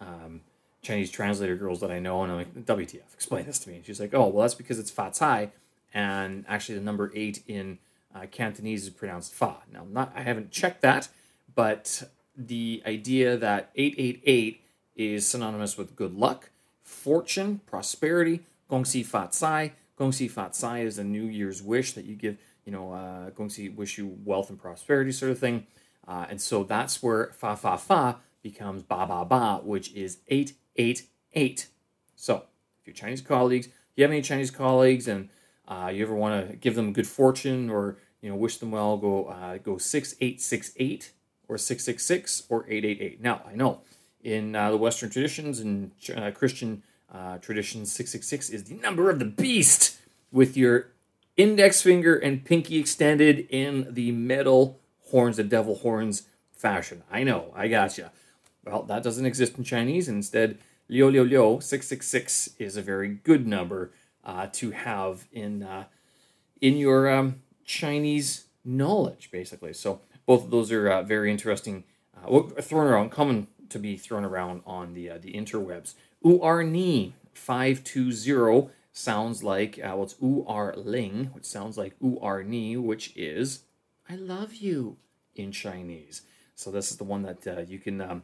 um, 0.00 0.40
Chinese 0.82 1.10
translator 1.10 1.56
girls 1.56 1.80
that 1.80 1.90
I 1.90 1.98
know, 1.98 2.22
and 2.22 2.32
I'm 2.32 2.38
like, 2.38 2.64
WTF? 2.64 3.12
Explain 3.14 3.46
this 3.46 3.58
to 3.60 3.70
me. 3.70 3.76
And 3.76 3.86
she's 3.86 4.00
like, 4.00 4.14
Oh, 4.14 4.28
well, 4.28 4.42
that's 4.42 4.54
because 4.54 4.78
it's 4.78 4.90
fa 4.90 5.12
cai, 5.16 5.50
and 5.94 6.44
actually 6.48 6.76
the 6.76 6.84
number 6.84 7.12
eight 7.14 7.42
in 7.46 7.78
uh, 8.14 8.26
Cantonese 8.30 8.84
is 8.84 8.90
pronounced 8.90 9.32
fa. 9.32 9.58
Now, 9.72 9.86
not 9.88 10.12
I 10.16 10.22
haven't 10.22 10.50
checked 10.50 10.82
that, 10.82 11.08
but 11.54 12.02
the 12.36 12.82
idea 12.86 13.36
that 13.36 13.70
eight 13.76 13.94
eight 13.98 14.22
eight 14.24 14.62
is 14.96 15.26
synonymous 15.28 15.76
with 15.76 15.94
good 15.94 16.14
luck, 16.14 16.50
fortune, 16.82 17.60
prosperity 17.66 18.40
Gong 18.68 18.84
Xi 18.84 19.02
Fat 19.02 19.34
Sai. 19.34 19.72
Gong 19.96 20.12
Xi 20.12 20.28
Fat 20.28 20.54
Sai 20.54 20.80
is 20.80 20.98
a 20.98 21.04
New 21.04 21.24
Year's 21.24 21.62
wish 21.62 21.94
that 21.94 22.04
you 22.04 22.14
give, 22.14 22.38
you 22.64 22.72
know, 22.72 22.92
uh, 22.92 23.30
Gong 23.30 23.48
Xi 23.48 23.68
wish 23.68 23.98
you 23.98 24.16
wealth 24.24 24.50
and 24.50 24.58
prosperity 24.58 25.12
sort 25.12 25.32
of 25.32 25.38
thing. 25.38 25.66
Uh, 26.06 26.26
and 26.30 26.40
so 26.40 26.64
that's 26.64 27.02
where 27.02 27.32
Fa 27.32 27.56
Fa 27.56 27.76
Fa 27.76 28.16
becomes 28.42 28.82
Ba 28.82 29.06
Ba 29.06 29.24
Ba, 29.24 29.60
which 29.62 29.92
is 29.92 30.18
888. 30.28 31.68
So 32.16 32.44
if 32.80 32.86
your 32.86 32.94
Chinese 32.94 33.20
colleagues, 33.20 33.66
if 33.66 33.72
you 33.96 34.04
have 34.04 34.10
any 34.10 34.22
Chinese 34.22 34.50
colleagues 34.50 35.08
and 35.08 35.28
uh, 35.66 35.90
you 35.92 36.02
ever 36.02 36.14
want 36.14 36.48
to 36.48 36.56
give 36.56 36.74
them 36.74 36.92
good 36.92 37.06
fortune 37.06 37.68
or, 37.68 37.98
you 38.22 38.30
know, 38.30 38.36
wish 38.36 38.58
them 38.58 38.70
well, 38.70 38.96
go 38.96 39.26
uh, 39.26 39.58
go 39.58 39.76
6868 39.78 41.12
or 41.48 41.58
666 41.58 42.44
or 42.48 42.64
888. 42.68 43.20
Now, 43.20 43.42
I 43.46 43.54
know 43.54 43.80
in 44.22 44.54
uh, 44.54 44.70
the 44.70 44.76
Western 44.76 45.10
traditions 45.10 45.60
and 45.60 45.92
uh, 46.14 46.30
Christian 46.30 46.82
uh, 47.12 47.38
tradition 47.38 47.86
666 47.86 48.50
is 48.50 48.64
the 48.64 48.74
number 48.74 49.10
of 49.10 49.18
the 49.18 49.24
beast 49.24 49.98
with 50.30 50.56
your 50.56 50.88
index 51.36 51.82
finger 51.82 52.16
and 52.16 52.44
pinky 52.44 52.78
extended 52.78 53.46
in 53.50 53.86
the 53.90 54.12
metal 54.12 54.78
horns, 55.10 55.36
the 55.36 55.44
devil 55.44 55.76
horns 55.76 56.24
fashion. 56.52 57.02
I 57.10 57.22
know, 57.22 57.52
I 57.54 57.68
gotcha. 57.68 58.12
Well, 58.64 58.82
that 58.84 59.02
doesn't 59.02 59.24
exist 59.24 59.56
in 59.56 59.64
Chinese. 59.64 60.08
Instead, 60.08 60.58
liu 60.88 61.10
liu 61.10 61.24
liu 61.24 61.60
666 61.60 62.50
is 62.58 62.76
a 62.76 62.82
very 62.82 63.08
good 63.08 63.46
number 63.46 63.92
uh, 64.24 64.48
to 64.52 64.72
have 64.72 65.26
in 65.32 65.62
uh, 65.62 65.84
in 66.60 66.76
your 66.76 67.08
um, 67.10 67.42
Chinese 67.64 68.46
knowledge, 68.64 69.30
basically. 69.30 69.72
So 69.72 70.00
both 70.26 70.44
of 70.44 70.50
those 70.50 70.70
are 70.72 70.88
uh, 70.88 71.02
very 71.02 71.30
interesting, 71.30 71.84
uh, 72.22 72.42
thrown 72.60 72.86
around, 72.86 73.10
common 73.10 73.46
to 73.70 73.78
be 73.78 73.96
thrown 73.96 74.24
around 74.24 74.62
on 74.66 74.94
the 74.94 75.10
uh, 75.10 75.18
the 75.18 75.32
interwebs. 75.32 75.94
Uar 76.24 76.68
Ni 76.68 77.14
520 77.32 78.70
sounds 78.92 79.44
like, 79.44 79.78
uh, 79.78 79.94
well, 79.94 80.02
it's 80.02 80.14
Uar 80.14 80.74
Ling, 80.84 81.30
which 81.32 81.44
sounds 81.44 81.78
like 81.78 81.98
Uar 82.00 82.44
Ni, 82.44 82.76
which 82.76 83.16
is 83.16 83.60
I 84.08 84.16
love 84.16 84.54
you 84.54 84.96
in 85.36 85.52
Chinese. 85.52 86.22
So 86.54 86.70
this 86.70 86.90
is 86.90 86.96
the 86.96 87.04
one 87.04 87.22
that 87.22 87.46
uh, 87.46 87.60
you 87.60 87.78
can 87.78 88.00
um, 88.00 88.22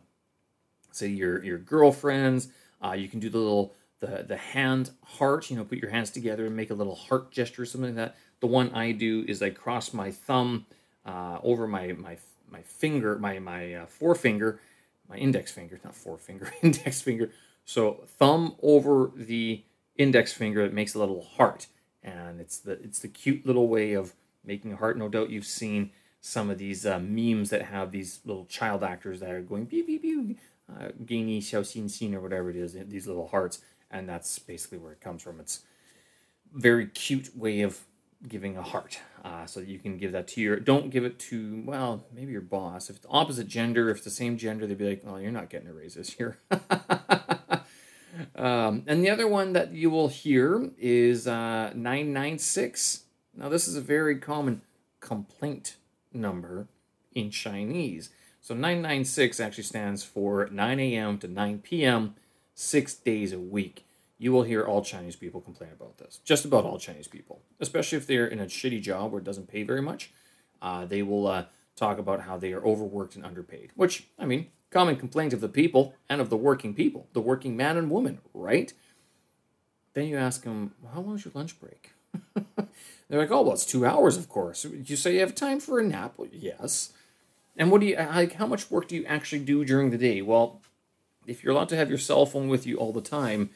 say 0.91 1.09
your 1.09 1.45
your 1.45 1.59
girlfriends. 1.59 2.49
Uh, 2.85 2.93
you 2.93 3.09
can 3.09 3.21
do 3.21 3.31
the 3.31 3.39
little 3.39 3.75
the 4.01 4.25
the 4.27 4.37
hand 4.37 4.91
heart. 5.05 5.49
You 5.51 5.57
know, 5.57 5.65
put 5.65 5.79
your 5.79 5.91
hands 5.91 6.11
together 6.11 6.47
and 6.47 6.57
make 6.57 6.71
a 6.71 6.75
little 6.75 6.97
heart 6.97 7.31
gesture, 7.31 7.63
or 7.63 7.67
something 7.67 7.95
like 7.95 8.09
that. 8.09 8.17
The 8.41 8.49
one 8.49 8.71
I 8.75 8.91
do 8.91 9.25
is 9.29 9.41
I 9.41 9.51
cross 9.51 9.93
my 9.95 10.11
thumb 10.11 10.67
uh, 11.07 11.39
over 11.45 11.69
my 11.69 11.93
my 11.93 12.17
my 12.51 12.63
finger, 12.63 13.17
my 13.19 13.39
my 13.39 13.75
uh, 13.75 13.87
forefinger, 13.87 14.59
my 15.09 15.17
index 15.17 15.53
finger, 15.53 15.79
not 15.85 15.95
forefinger, 15.95 16.53
index 16.63 17.01
finger 17.01 17.31
so 17.65 18.05
thumb 18.07 18.57
over 18.63 19.11
the 19.15 19.65
index 19.97 20.33
finger, 20.33 20.63
it 20.63 20.73
makes 20.73 20.95
a 20.95 20.99
little 20.99 21.23
heart, 21.23 21.67
and 22.03 22.41
it's 22.41 22.59
the 22.59 22.73
it's 22.73 22.99
the 22.99 23.09
cute 23.09 23.47
little 23.47 23.69
way 23.69 23.93
of 23.95 24.15
making 24.45 24.73
a 24.73 24.77
heart. 24.77 24.99
No 24.99 25.09
doubt 25.09 25.31
you've 25.31 25.47
seen 25.47 25.91
some 26.21 26.51
of 26.51 26.59
these 26.59 26.87
uh, 26.87 26.99
memes 26.99 27.51
that 27.51 27.63
have 27.63 27.91
these 27.91 28.21
little 28.25 28.47
child 28.47 28.83
actors 28.83 29.21
that 29.21 29.31
are 29.31 29.43
going 29.43 29.67
pew 29.67 29.85
pew, 29.85 30.37
uh, 30.71 30.89
Gini 31.05 31.39
Xiao 31.39 31.61
Xin 31.61 31.85
Xin 31.85 32.15
or 32.15 32.21
whatever 32.21 32.51
it 32.51 32.57
is, 32.57 32.77
these 32.89 33.07
little 33.07 33.29
hearts, 33.29 33.61
and 33.91 34.09
that's 34.09 34.39
basically 34.39 34.79
where 34.79 34.93
it 34.93 35.01
comes 35.01 35.23
from. 35.23 35.41
It's 35.41 35.61
very 36.53 36.87
cute 36.87 37.37
way 37.37 37.63
of 37.63 37.81
giving 38.29 38.57
a 38.57 38.63
heart. 38.63 38.99
Uh, 39.25 39.47
so 39.47 39.61
you 39.61 39.79
can 39.79 39.97
give 39.97 40.13
that 40.13 40.29
to 40.29 40.41
your, 40.41 40.59
don't 40.59 40.91
give 40.91 41.05
it 41.05 41.19
to, 41.19 41.63
well, 41.67 42.07
maybe 42.15 42.33
your 42.33 42.41
boss. 42.41 42.91
If 42.91 42.97
it's 42.97 43.07
opposite 43.09 43.49
gender, 43.49 43.91
if 43.91 43.99
it's 43.99 44.05
the 44.05 44.11
same 44.11 44.37
gender, 44.37 44.67
they'd 44.67 44.79
be 44.79 44.89
like, 44.89 45.03
oh, 45.07 45.17
you're 45.17 45.31
not 45.31 45.51
getting 45.51 45.69
a 45.69 45.73
raise 45.73 45.95
this 45.95 46.19
year. 46.19 46.39
um, 48.45 48.83
and 48.87 49.05
the 49.05 49.11
other 49.11 49.27
one 49.27 49.53
that 49.55 49.73
you 49.73 49.91
will 49.91 50.09
hear 50.09 50.71
is 50.79 51.27
uh, 51.27 51.73
996. 51.75 53.05
Now, 53.37 53.49
this 53.49 53.67
is 53.67 53.77
a 53.77 53.81
very 53.81 54.19
common 54.19 54.63
complaint 55.01 55.77
number 56.13 56.69
in 57.15 57.31
Chinese. 57.31 58.11
So 58.41 58.55
996 58.55 59.41
actually 59.41 59.65
stands 59.65 60.05
for 60.05 60.49
9 60.51 60.81
a.m. 60.81 61.19
to 61.19 61.29
9 61.29 61.59
p.m., 61.61 62.15
six 62.57 62.95
days 62.95 63.33
a 63.33 63.39
week 63.39 63.85
you 64.19 64.33
will 64.33 64.45
hear 64.45 64.65
all 64.65 64.83
Chinese 64.83 65.17
people 65.17 65.41
complain 65.41 65.71
about 65.73 65.99
this. 65.99 66.21
Just 66.25 66.45
about 66.45 66.65
all 66.65 66.79
Chinese 66.79 67.09
people, 67.09 67.43
especially 67.61 67.99
if 67.99 68.07
they're 68.07 68.27
in 68.27 68.41
a 68.41 68.47
shitty 68.47 68.81
job 68.81 69.13
where 69.13 69.21
it 69.21 69.25
doesn't 69.25 69.49
pay 69.49 69.63
very 69.63 69.83
much. 69.83 70.13
Uh, 70.63 70.87
they 70.87 71.03
will 71.03 71.27
uh, 71.27 71.45
talk 71.77 71.99
about 71.99 72.23
how 72.23 72.37
they 72.39 72.53
are 72.53 72.65
overworked 72.65 73.17
and 73.17 73.25
underpaid, 73.25 73.71
which, 73.75 74.07
I 74.19 74.25
mean, 74.25 74.47
common 74.75 74.97
complaint 74.97 75.33
of 75.33 75.41
the 75.41 75.49
people 75.49 75.95
and 76.09 76.21
of 76.21 76.29
the 76.29 76.37
working 76.37 76.75
people, 76.75 77.07
the 77.13 77.21
working 77.21 77.57
man 77.57 77.77
and 77.77 77.91
woman, 77.91 78.19
right? 78.35 78.73
Then 79.95 80.07
you 80.07 80.17
ask 80.17 80.43
them, 80.43 80.75
how 80.93 81.01
long 81.01 81.15
is 81.15 81.25
your 81.25 81.33
lunch 81.35 81.59
break? 81.61 81.93
They're 83.09 83.21
like, 83.21 83.31
oh, 83.31 83.43
well, 83.43 83.55
it's 83.55 83.65
two 83.65 83.87
hours, 83.87 84.17
of 84.17 84.29
course. 84.29 84.65
You 84.65 84.97
say 84.97 85.15
you 85.15 85.21
have 85.21 85.35
time 85.35 85.61
for 85.61 85.79
a 85.79 85.85
nap? 85.85 86.15
Well, 86.17 86.29
yes. 86.31 86.93
And 87.57 87.71
what 87.71 87.81
do 87.81 87.87
you 87.87 87.97
like? 87.97 88.35
How 88.35 88.47
much 88.47 88.71
work 88.71 88.89
do 88.89 88.97
you 88.97 89.05
actually 89.07 89.45
do 89.45 89.65
during 89.65 89.91
the 89.91 89.99
day? 89.99 90.21
Well, 90.21 90.61
if 91.27 91.43
you're 91.43 91.53
allowed 91.53 91.69
to 91.71 91.77
have 91.77 91.89
your 91.89 91.99
cell 91.99 92.27
phone 92.27 92.49
with 92.49 92.67
you 92.67 92.77
all 92.77 92.93
the 92.93 93.01
time, 93.01 93.51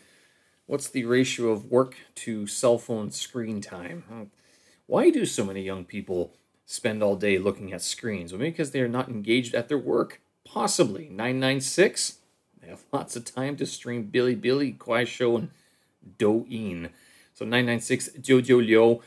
What's 0.69 0.91
the 0.91 1.07
ratio 1.07 1.49
of 1.49 1.71
work 1.71 1.97
to 2.17 2.47
cell 2.47 2.77
phone 2.77 3.11
screen 3.11 3.63
time? 3.63 4.31
Why 4.85 5.09
do 5.09 5.25
so 5.25 5.43
many 5.43 5.63
young 5.63 5.87
people 5.87 6.35
spend 6.67 7.03
all 7.03 7.17
day 7.17 7.39
looking 7.39 7.73
at 7.73 7.81
screens? 7.81 8.33
Well, 8.33 8.41
maybe 8.41 8.51
because 8.51 8.73
they 8.73 8.83
are 8.83 8.89
not 8.89 9.09
engaged 9.09 9.55
at 9.55 9.71
their 9.71 9.79
work. 9.79 10.21
Possibly. 10.53 11.09
996? 11.11 12.19
I 12.63 12.67
have 12.67 12.85
lots 12.93 13.17
of 13.17 13.25
time 13.25 13.57
to 13.57 13.67
stream 13.67 14.11
Bilibili, 14.13 14.77
Kuaishou, 14.77 15.39
and 15.39 15.51
Douyin. 16.19 16.91
So 17.35 17.45
996 17.45 18.11
Jiu 18.21 18.43
Jiu 18.43 18.61
Liu. 18.61 19.01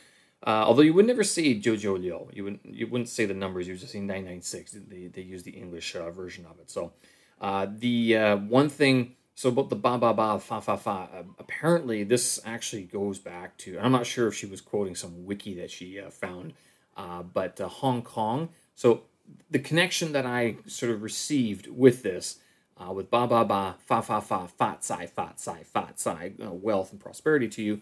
Uh, 0.44 0.64
although 0.66 0.82
you 0.82 0.94
would 0.94 1.06
never 1.06 1.24
say 1.24 1.54
Jiu 1.54 1.78
Jiu 1.78 1.98
Liu, 1.98 2.30
you 2.34 2.44
wouldn't 2.44 2.66
you 2.66 2.88
wouldn't 2.88 3.10
say 3.10 3.26
the 3.26 3.34
numbers. 3.34 3.68
You 3.68 3.74
would 3.74 3.82
just 3.82 3.92
say 3.92 4.00
996. 4.00 4.78
They, 4.88 5.08
they 5.08 5.22
use 5.22 5.44
the 5.44 5.52
English 5.52 5.96
uh, 5.96 6.10
version 6.10 6.46
of 6.46 6.60
it. 6.60 6.70
So 6.72 6.94
uh, 7.40 7.68
the 7.70 8.18
uh, 8.18 8.38
one 8.38 8.70
thing 8.70 9.16
so 9.36 9.50
about 9.50 9.70
the 9.70 9.76
ba 9.76 9.98
ba 9.98 10.14
ba 10.14 10.40
fa 10.40 10.62
fa 10.62 10.78
fa. 10.78 11.10
Uh, 11.14 11.24
apparently, 11.40 12.04
this 12.04 12.40
actually 12.46 12.84
goes 12.84 13.20
back 13.20 13.58
to. 13.58 13.80
I'm 13.80 13.92
not 13.92 14.06
sure 14.06 14.28
if 14.28 14.36
she 14.36 14.46
was 14.46 14.62
quoting 14.62 14.96
some 14.96 15.26
wiki 15.26 15.54
that 15.56 15.72
she 15.72 16.00
uh, 16.00 16.10
found, 16.10 16.54
uh, 16.96 17.24
but 17.24 17.60
Hong 17.60 18.02
Kong. 18.02 18.50
So 18.76 19.04
the 19.50 19.60
connection 19.60 20.12
that 20.14 20.26
I 20.26 20.58
sort 20.66 20.92
of 20.92 21.02
received 21.02 21.68
with 21.68 22.04
this, 22.04 22.40
uh, 22.78 22.92
with 22.92 23.10
ba 23.10 23.28
ba 23.28 23.46
ba 23.46 23.76
fa 23.80 24.02
fa 24.02 24.22
fa 24.22 24.48
fat 24.48 24.84
sai 24.84 25.08
fat 25.08 25.40
sai 25.40 25.64
fat 25.64 26.00
sai, 26.00 26.34
uh, 26.44 26.52
wealth 26.52 26.92
and 26.92 27.00
prosperity 27.00 27.48
to 27.50 27.62
you, 27.62 27.82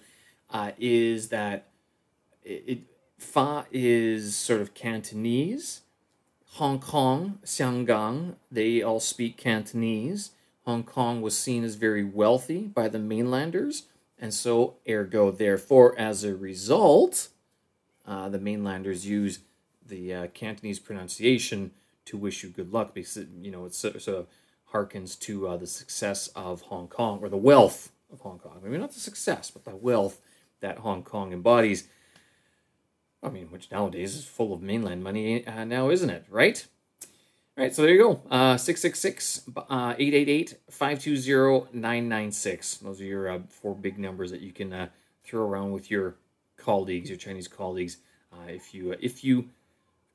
is 0.78 1.30
that 1.30 1.68
it, 2.44 2.64
it 2.68 2.80
fa 3.18 3.66
is 3.72 4.36
sort 4.36 4.62
of 4.62 4.74
Cantonese. 4.74 5.82
Hong 6.54 6.80
Kong, 6.80 7.38
Xianggang, 7.46 8.36
they 8.52 8.82
all 8.82 9.00
speak 9.00 9.38
Cantonese 9.38 10.32
Hong 10.70 10.84
Kong 10.84 11.24
was 11.24 11.36
seen 11.36 11.64
as 11.64 11.74
very 11.74 12.04
wealthy 12.04 12.68
by 12.68 12.88
the 12.90 13.00
mainlanders, 13.00 13.88
and 14.20 14.32
so, 14.32 14.76
ergo, 14.88 15.32
therefore, 15.32 15.98
as 15.98 16.24
a 16.24 16.36
result, 16.36 17.30
uh, 18.06 18.30
the 18.30 18.38
mainlanders 18.38 19.04
use 19.08 19.40
the 19.90 20.14
uh, 20.14 20.28
Cantonese 20.28 20.80
pronunciation 20.80 21.72
to 22.06 22.18
wish 22.18 22.44
you 22.44 22.50
good 22.50 22.72
luck 22.72 22.94
because, 22.94 23.26
you 23.42 23.52
know, 23.52 23.66
it 23.66 23.76
sort 23.76 23.96
of 24.08 24.28
harkens 24.74 25.20
to 25.20 25.48
uh, 25.48 25.58
the 25.58 25.68
success 25.68 26.28
of 26.36 26.62
Hong 26.62 26.88
Kong 26.88 27.20
or 27.22 27.30
the 27.30 27.38
wealth 27.38 27.92
of 28.12 28.22
Hong 28.22 28.40
Kong. 28.40 28.60
Maybe 28.64 28.78
not 28.78 28.94
the 28.94 29.00
success, 29.00 29.52
but 29.52 29.66
the 29.66 29.76
wealth 29.76 30.20
that 30.62 30.80
Hong 30.80 31.04
Kong 31.04 31.34
embodies. 31.34 31.88
I 33.22 33.30
mean, 33.30 33.52
which 33.52 33.70
nowadays 33.72 34.16
is 34.16 34.26
full 34.26 34.54
of 34.54 34.62
mainland 34.62 35.04
money 35.04 35.46
uh, 35.46 35.66
now, 35.66 35.90
isn't 35.90 36.10
it? 36.10 36.26
Right? 36.30 36.66
All 37.58 37.66
right, 37.66 37.76
so 37.76 37.82
there 37.82 37.92
you 37.92 38.02
go. 38.02 38.22
Uh, 38.32 38.56
666 38.56 39.42
uh, 39.58 39.94
888 39.98 40.56
520 40.70 41.78
996. 41.78 42.78
Those 42.78 43.02
are 43.02 43.04
your 43.04 43.30
uh, 43.30 43.40
four 43.50 43.76
big 43.76 44.00
numbers 44.00 44.32
that 44.32 44.40
you 44.40 44.54
can 44.54 44.72
uh, 44.72 44.88
throw 45.26 45.46
around 45.46 45.74
with 45.74 45.92
your 45.92 46.16
colleagues, 46.56 47.10
your 47.10 47.18
Chinese 47.18 47.50
colleagues, 47.50 47.98
uh, 48.32 48.48
if 48.48 48.74
you 48.74 48.94
uh, 48.94 48.96
if 49.02 49.24
you 49.24 49.50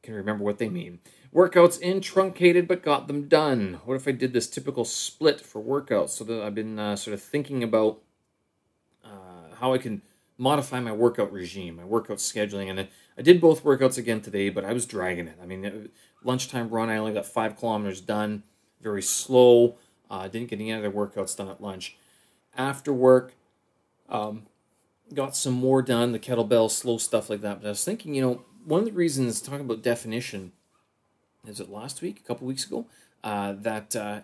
can 0.05 0.15
remember 0.15 0.45
what 0.45 0.59
they 0.59 0.69
mean. 0.69 1.01
Workouts 1.35 1.81
in 1.81 2.01
truncated 2.01 2.69
but 2.69 2.83
got 2.83 3.09
them 3.09 3.27
done. 3.27 3.81
What 3.85 3.95
if 3.95 4.07
I 4.07 4.13
did 4.13 4.33
this 4.33 4.49
typical 4.49 4.85
split 4.85 5.41
for 5.41 5.61
workouts? 5.61 6.11
So 6.11 6.25
that 6.25 6.43
I've 6.43 6.55
been 6.55 6.79
uh, 6.79 6.97
sort 6.97 7.15
of 7.15 7.23
thinking 7.23 7.63
about 7.63 8.01
uh, 9.05 9.57
how 9.59 9.73
I 9.73 9.79
can 9.79 10.03
modify 10.39 10.81
my 10.81 10.93
workout 10.93 11.33
regime, 11.33 11.77
my 11.77 11.85
workout 11.85 12.19
scheduling, 12.19 12.71
and 12.71 12.81
I, 12.81 12.89
I 13.19 13.23
did 13.23 13.41
both 13.41 13.65
workouts 13.65 13.99
again 13.99 14.21
today, 14.21 14.51
but 14.51 14.65
I 14.65 14.73
was 14.73 14.87
dragging 14.87 15.29
it. 15.29 15.39
I 15.43 15.47
mean, 15.47 15.89
lunchtime 16.23 16.69
run. 16.69 16.89
I 16.89 16.97
only 16.97 17.13
got 17.13 17.27
five 17.27 17.57
kilometers 17.57 18.01
done, 18.01 18.43
very 18.81 19.03
slow. 19.03 19.77
Uh, 20.11 20.29
didn't 20.29 20.51
get 20.51 20.61
any 20.61 20.73
other 20.73 20.91
workouts 20.91 21.37
done 21.37 21.49
at 21.49 21.63
lunch. 21.63 21.97
After 22.57 22.93
work, 22.93 23.35
um, 24.09 24.47
got 25.13 25.35
some 25.37 25.55
more 25.55 25.83
done, 25.83 26.13
the 26.13 26.19
kettlebell, 26.19 26.71
slow 26.71 26.99
stuff 26.99 27.31
like 27.31 27.41
that. 27.41 27.61
But 27.61 27.67
I 27.67 27.71
was 27.71 27.85
thinking, 27.85 28.15
you 28.15 28.23
know, 28.23 28.45
one 28.65 28.81
of 28.81 28.87
the 28.87 28.93
reasons 28.93 29.41
talking 29.41 29.61
about 29.61 29.83
definition 29.83 30.53
is 31.47 31.61
it 31.61 31.71
last 31.71 32.01
week, 32.03 32.21
a 32.25 32.27
couple 32.27 32.47
weeks 32.47 32.67
ago, 32.67 32.87
uh, 33.23 33.53
that 33.53 33.95
uh, 33.95 34.21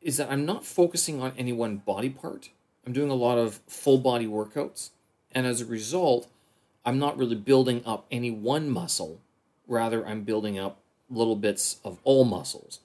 is 0.00 0.16
that 0.16 0.30
I'm 0.30 0.44
not 0.44 0.64
focusing 0.64 1.20
on 1.20 1.32
any 1.38 1.52
one 1.52 1.76
body 1.78 2.10
part. 2.10 2.50
I'm 2.86 2.92
doing 2.92 3.10
a 3.10 3.14
lot 3.14 3.38
of 3.38 3.60
full 3.66 3.98
body 3.98 4.26
workouts, 4.26 4.90
and 5.32 5.46
as 5.46 5.60
a 5.60 5.66
result, 5.66 6.28
I'm 6.84 6.98
not 6.98 7.18
really 7.18 7.36
building 7.36 7.82
up 7.84 8.06
any 8.10 8.30
one 8.30 8.70
muscle. 8.70 9.20
Rather, 9.68 10.06
I'm 10.06 10.22
building 10.22 10.58
up 10.58 10.78
little 11.10 11.36
bits 11.36 11.78
of 11.84 11.98
all 12.04 12.24
muscles. 12.24 12.80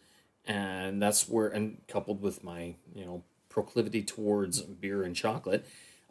And 0.48 1.02
that's 1.02 1.28
where, 1.28 1.48
and 1.48 1.78
coupled 1.88 2.22
with 2.22 2.44
my, 2.44 2.76
you 2.94 3.06
know, 3.06 3.24
proclivity 3.50 4.04
towards 4.04 4.62
beer 4.62 5.04
and 5.04 5.16
chocolate, 5.16 5.66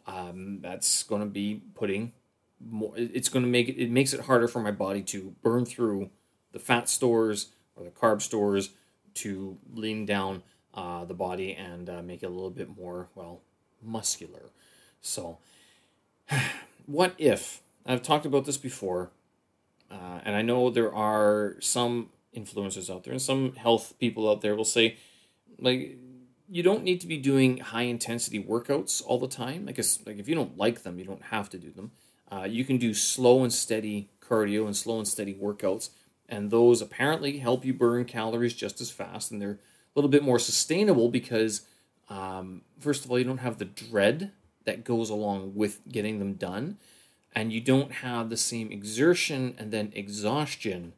um, 0.07 0.59
that's 0.61 1.03
going 1.03 1.21
to 1.21 1.27
be 1.27 1.61
putting 1.75 2.11
more, 2.59 2.93
it's 2.95 3.29
going 3.29 3.43
to 3.43 3.49
make 3.51 3.69
it, 3.69 3.81
it 3.81 3.91
makes 3.91 4.13
it 4.13 4.21
harder 4.21 4.47
for 4.47 4.61
my 4.61 4.71
body 4.71 5.01
to 5.03 5.35
burn 5.41 5.65
through 5.65 6.09
the 6.51 6.59
fat 6.59 6.89
stores 6.89 7.51
or 7.75 7.83
the 7.83 7.89
carb 7.89 8.21
stores 8.21 8.69
to 9.15 9.57
lean 9.73 10.05
down 10.05 10.43
uh, 10.73 11.05
the 11.05 11.13
body 11.13 11.53
and 11.53 11.89
uh, 11.89 12.01
make 12.01 12.23
it 12.23 12.27
a 12.27 12.29
little 12.29 12.49
bit 12.49 12.75
more, 12.75 13.09
well, 13.15 13.41
muscular. 13.81 14.51
So, 15.01 15.37
what 16.85 17.13
if, 17.17 17.61
I've 17.85 18.03
talked 18.03 18.25
about 18.25 18.45
this 18.45 18.57
before, 18.57 19.11
uh, 19.91 20.19
and 20.23 20.35
I 20.35 20.41
know 20.41 20.69
there 20.69 20.93
are 20.93 21.55
some 21.59 22.09
influencers 22.35 22.93
out 22.93 23.03
there 23.03 23.13
and 23.13 23.21
some 23.21 23.53
health 23.55 23.93
people 23.99 24.29
out 24.29 24.41
there 24.41 24.55
will 24.55 24.65
say, 24.65 24.97
like, 25.59 25.97
you 26.49 26.61
don't 26.61 26.83
need 26.83 27.01
to 27.01 27.07
be 27.07 27.17
doing 27.17 27.57
high 27.57 27.83
intensity 27.83 28.43
workouts 28.43 29.01
all 29.05 29.17
the 29.17 29.27
time. 29.27 29.65
Like, 29.65 29.77
like 30.05 30.19
if 30.19 30.27
you 30.27 30.35
don't 30.35 30.57
like 30.57 30.83
them, 30.83 30.99
you 30.99 31.05
don't 31.05 31.23
have 31.23 31.49
to 31.51 31.57
do 31.57 31.71
them. 31.71 31.91
Uh, 32.31 32.43
you 32.43 32.65
can 32.65 32.77
do 32.77 32.93
slow 32.93 33.43
and 33.43 33.53
steady 33.53 34.09
cardio 34.21 34.65
and 34.65 34.75
slow 34.75 34.97
and 34.97 35.07
steady 35.07 35.33
workouts, 35.33 35.89
and 36.27 36.49
those 36.49 36.81
apparently 36.81 37.37
help 37.37 37.63
you 37.63 37.73
burn 37.73 38.05
calories 38.05 38.53
just 38.53 38.81
as 38.81 38.89
fast, 38.89 39.31
and 39.31 39.41
they're 39.41 39.51
a 39.51 39.95
little 39.95 40.09
bit 40.09 40.23
more 40.23 40.39
sustainable 40.39 41.09
because, 41.09 41.61
um, 42.09 42.61
first 42.79 43.05
of 43.05 43.11
all, 43.11 43.19
you 43.19 43.25
don't 43.25 43.37
have 43.37 43.59
the 43.59 43.65
dread 43.65 44.31
that 44.65 44.83
goes 44.83 45.09
along 45.09 45.53
with 45.55 45.79
getting 45.87 46.19
them 46.19 46.33
done 46.33 46.77
and 47.35 47.51
you 47.51 47.59
don't 47.59 47.91
have 47.91 48.29
the 48.29 48.37
same 48.37 48.71
exertion 48.71 49.53
and 49.57 49.71
then 49.71 49.91
exhaustion 49.93 50.93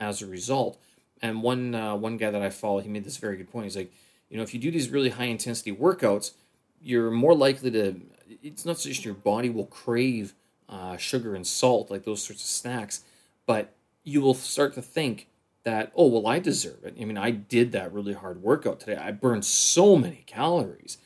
as 0.00 0.22
a 0.22 0.26
result. 0.26 0.80
And 1.22 1.42
one 1.42 1.74
uh, 1.74 1.94
one 1.94 2.16
guy 2.16 2.30
that 2.30 2.42
I 2.42 2.50
follow, 2.50 2.80
he 2.80 2.88
made 2.88 3.04
this 3.04 3.18
very 3.18 3.36
good 3.36 3.50
point. 3.50 3.64
He's 3.64 3.76
like, 3.76 3.92
you 4.28 4.36
know, 4.36 4.42
if 4.42 4.54
you 4.54 4.60
do 4.60 4.70
these 4.70 4.90
really 4.90 5.10
high 5.10 5.24
intensity 5.24 5.72
workouts, 5.74 6.32
you're 6.80 7.10
more 7.10 7.34
likely 7.34 7.70
to. 7.72 8.00
It's 8.42 8.64
not 8.64 8.78
just 8.78 9.04
your 9.04 9.14
body 9.14 9.50
will 9.50 9.66
crave 9.66 10.34
uh, 10.68 10.96
sugar 10.96 11.34
and 11.34 11.46
salt, 11.46 11.90
like 11.90 12.04
those 12.04 12.22
sorts 12.22 12.42
of 12.42 12.48
snacks, 12.48 13.04
but 13.46 13.74
you 14.04 14.20
will 14.20 14.34
start 14.34 14.74
to 14.74 14.82
think 14.82 15.28
that, 15.64 15.92
oh, 15.96 16.06
well, 16.06 16.26
I 16.26 16.38
deserve 16.38 16.84
it. 16.84 16.96
I 17.00 17.04
mean, 17.04 17.18
I 17.18 17.30
did 17.30 17.72
that 17.72 17.92
really 17.92 18.12
hard 18.12 18.42
workout 18.42 18.80
today. 18.80 18.96
I 18.96 19.10
burned 19.10 19.44
so 19.44 19.96
many 19.96 20.22
calories. 20.26 20.98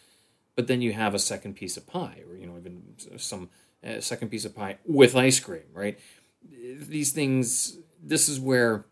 But 0.55 0.67
then 0.67 0.83
you 0.83 0.93
have 0.93 1.15
a 1.15 1.19
second 1.19 1.55
piece 1.55 1.79
of 1.79 1.87
pie, 1.87 2.23
or 2.29 2.37
you 2.37 2.47
know, 2.47 2.59
even 2.59 2.83
some 3.17 3.49
a 3.83 4.03
second 4.03 4.29
piece 4.29 4.45
of 4.45 4.55
pie 4.55 4.77
with 4.85 5.17
ice 5.17 5.41
cream, 5.41 5.63
right? 5.73 5.99
These 6.43 7.13
things, 7.13 7.79
this 8.03 8.29
is 8.29 8.39
where 8.39 8.85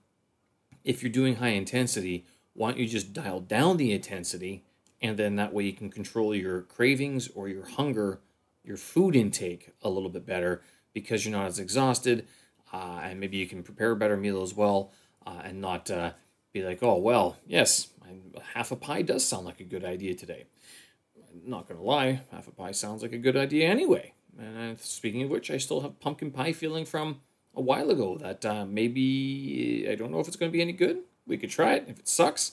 if 0.85 1.03
you're 1.03 1.13
doing 1.13 1.37
high 1.37 1.49
intensity, 1.49 2.25
why 2.55 2.71
don't 2.71 2.81
you 2.81 2.87
just 2.87 3.13
dial 3.13 3.41
down 3.41 3.77
the 3.77 3.93
intensity 3.93 4.65
and 5.01 5.17
then 5.17 5.37
that 5.37 5.53
way 5.53 5.65
you 5.65 5.73
can 5.73 5.91
control 5.91 6.35
your 6.35 6.63
cravings 6.63 7.29
or 7.35 7.49
your 7.49 7.67
hunger, 7.67 8.21
your 8.69 8.77
food 8.77 9.17
intake 9.17 9.71
a 9.83 9.89
little 9.89 10.11
bit 10.11 10.27
better 10.27 10.63
because 10.93 11.25
you're 11.25 11.37
not 11.37 11.47
as 11.47 11.59
exhausted 11.59 12.27
uh, 12.73 13.01
and 13.03 13.19
maybe 13.19 13.39
you 13.39 13.47
can 13.47 13.63
prepare 13.63 13.93
a 13.93 13.97
better 13.97 14.17
meal 14.17 14.43
as 14.43 14.55
well 14.55 14.93
uh, 15.27 15.41
and 15.43 15.61
not 15.61 15.91
uh, 15.91 16.13
be 16.53 16.63
like, 16.63 16.83
oh, 16.83 16.99
well, 16.99 17.37
yes, 17.47 17.89
half 18.55 18.71
a 18.71 18.77
pie 18.77 19.03
does 19.03 19.25
sound 19.25 19.47
like 19.47 19.61
a 19.61 19.65
good 19.65 19.85
idea 19.85 20.15
today. 20.15 20.45
I'm 21.17 21.51
not 21.51 21.67
to 21.79 21.83
lie, 21.83 22.23
half 22.31 22.47
a 22.47 22.51
pie 22.51 22.73
sounds 22.73 23.03
like 23.03 23.13
a 23.13 23.19
good 23.19 23.37
idea 23.37 23.69
anyway. 23.69 24.13
And 24.39 24.79
speaking 24.79 25.23
of 25.23 25.31
which, 25.31 25.51
I 25.51 25.57
still 25.57 25.81
have 25.81 25.99
pumpkin 25.99 26.31
pie 26.31 26.53
feeling 26.53 26.85
from 26.85 27.21
a 27.55 27.61
while 27.61 27.91
ago 27.91 28.19
that 28.19 28.45
uh, 28.45 28.65
maybe 28.67 29.87
I 29.91 29.95
don't 29.95 30.13
know 30.13 30.21
if 30.21 30.29
it's 30.29 30.37
to 30.37 30.49
be 30.49 30.63
any 30.63 30.73
good. 30.73 30.99
We 31.27 31.37
could 31.37 31.51
try 31.51 31.75
it. 31.75 31.87
If 31.89 31.99
it 31.99 32.09
sucks, 32.09 32.53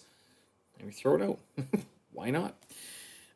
maybe 0.80 0.92
throw 0.92 1.16
it 1.16 1.22
out. 1.22 1.40
Why 2.12 2.32
not? 2.32 2.56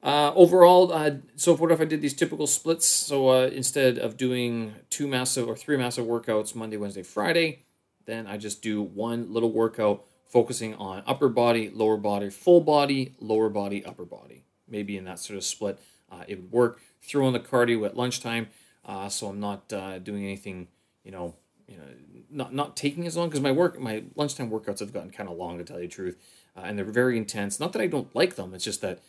Uh, 0.01 0.31
overall, 0.33 0.93
uh, 0.93 1.11
so 1.35 1.55
what 1.55 1.71
if 1.71 1.81
I 1.81 1.85
did 1.85 2.01
these 2.01 2.13
typical 2.13 2.47
splits? 2.47 2.87
So 2.87 3.29
uh, 3.29 3.47
instead 3.47 3.97
of 3.97 4.15
doing 4.15 4.75
two 4.89 5.07
massive 5.07 5.47
or 5.47 5.57
three 5.57 5.75
massive 5.75 6.05
workouts 6.05 6.55
Monday, 6.55 6.77
Wednesday, 6.77 7.03
Friday, 7.03 7.63
then 8.05 8.25
I 8.25 8.37
just 8.37 8.61
do 8.61 8.81
one 8.81 9.33
little 9.33 9.51
workout 9.51 10.05
focusing 10.25 10.73
on 10.75 11.03
upper 11.05 11.27
body, 11.27 11.69
lower 11.69 11.97
body, 11.97 12.29
full 12.29 12.61
body, 12.61 13.13
lower 13.19 13.49
body, 13.49 13.83
upper 13.83 14.05
body. 14.05 14.45
Maybe 14.67 14.95
in 14.95 15.03
that 15.05 15.19
sort 15.19 15.35
of 15.37 15.43
split, 15.43 15.79
uh, 16.11 16.23
it 16.27 16.35
would 16.39 16.51
work 16.51 16.81
throw 17.01 17.27
in 17.27 17.33
the 17.33 17.39
cardio 17.39 17.85
at 17.85 17.97
lunchtime, 17.97 18.47
uh, 18.85 19.09
so 19.09 19.27
I'm 19.27 19.39
not 19.39 19.71
uh, 19.73 19.99
doing 19.99 20.23
anything, 20.23 20.67
you 21.03 21.11
know, 21.11 21.35
you 21.67 21.77
know, 21.77 21.83
not 22.29 22.53
not 22.53 22.77
taking 22.77 23.05
as 23.05 23.17
long 23.17 23.29
because 23.29 23.41
my 23.41 23.51
work, 23.51 23.79
my 23.79 24.03
lunchtime 24.15 24.49
workouts 24.49 24.79
have 24.79 24.93
gotten 24.93 25.09
kind 25.09 25.27
of 25.27 25.37
long 25.37 25.57
to 25.57 25.63
tell 25.63 25.77
you 25.77 25.87
the 25.87 25.93
truth, 25.93 26.17
and 26.55 26.77
they're 26.77 26.85
very 26.85 27.17
intense. 27.17 27.59
Not 27.59 27.73
that 27.73 27.81
I 27.81 27.87
don't 27.87 28.13
like 28.15 28.35
them, 28.35 28.53
it's 28.53 28.63
just 28.63 28.81
that, 28.81 28.99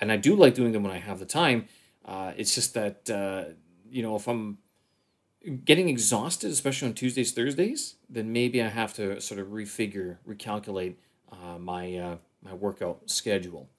and 0.00 0.12
I 0.12 0.16
do 0.16 0.34
like 0.34 0.54
doing 0.54 0.72
them 0.72 0.82
when 0.82 0.92
I 0.92 0.98
have 0.98 1.18
the 1.18 1.26
time. 1.26 1.66
Uh, 2.04 2.32
it's 2.36 2.54
just 2.54 2.74
that 2.74 3.08
uh, 3.10 3.52
you 3.90 4.02
know 4.02 4.16
if 4.16 4.28
I'm 4.28 4.58
getting 5.64 5.88
exhausted, 5.88 6.50
especially 6.50 6.88
on 6.88 6.94
Tuesdays, 6.94 7.32
Thursdays, 7.32 7.96
then 8.08 8.32
maybe 8.32 8.62
I 8.62 8.68
have 8.68 8.94
to 8.94 9.20
sort 9.20 9.40
of 9.40 9.48
refigure, 9.48 10.18
recalculate 10.26 10.96
my 11.58 12.18
my 12.42 12.54
workout 12.54 13.10
schedule. 13.10 13.70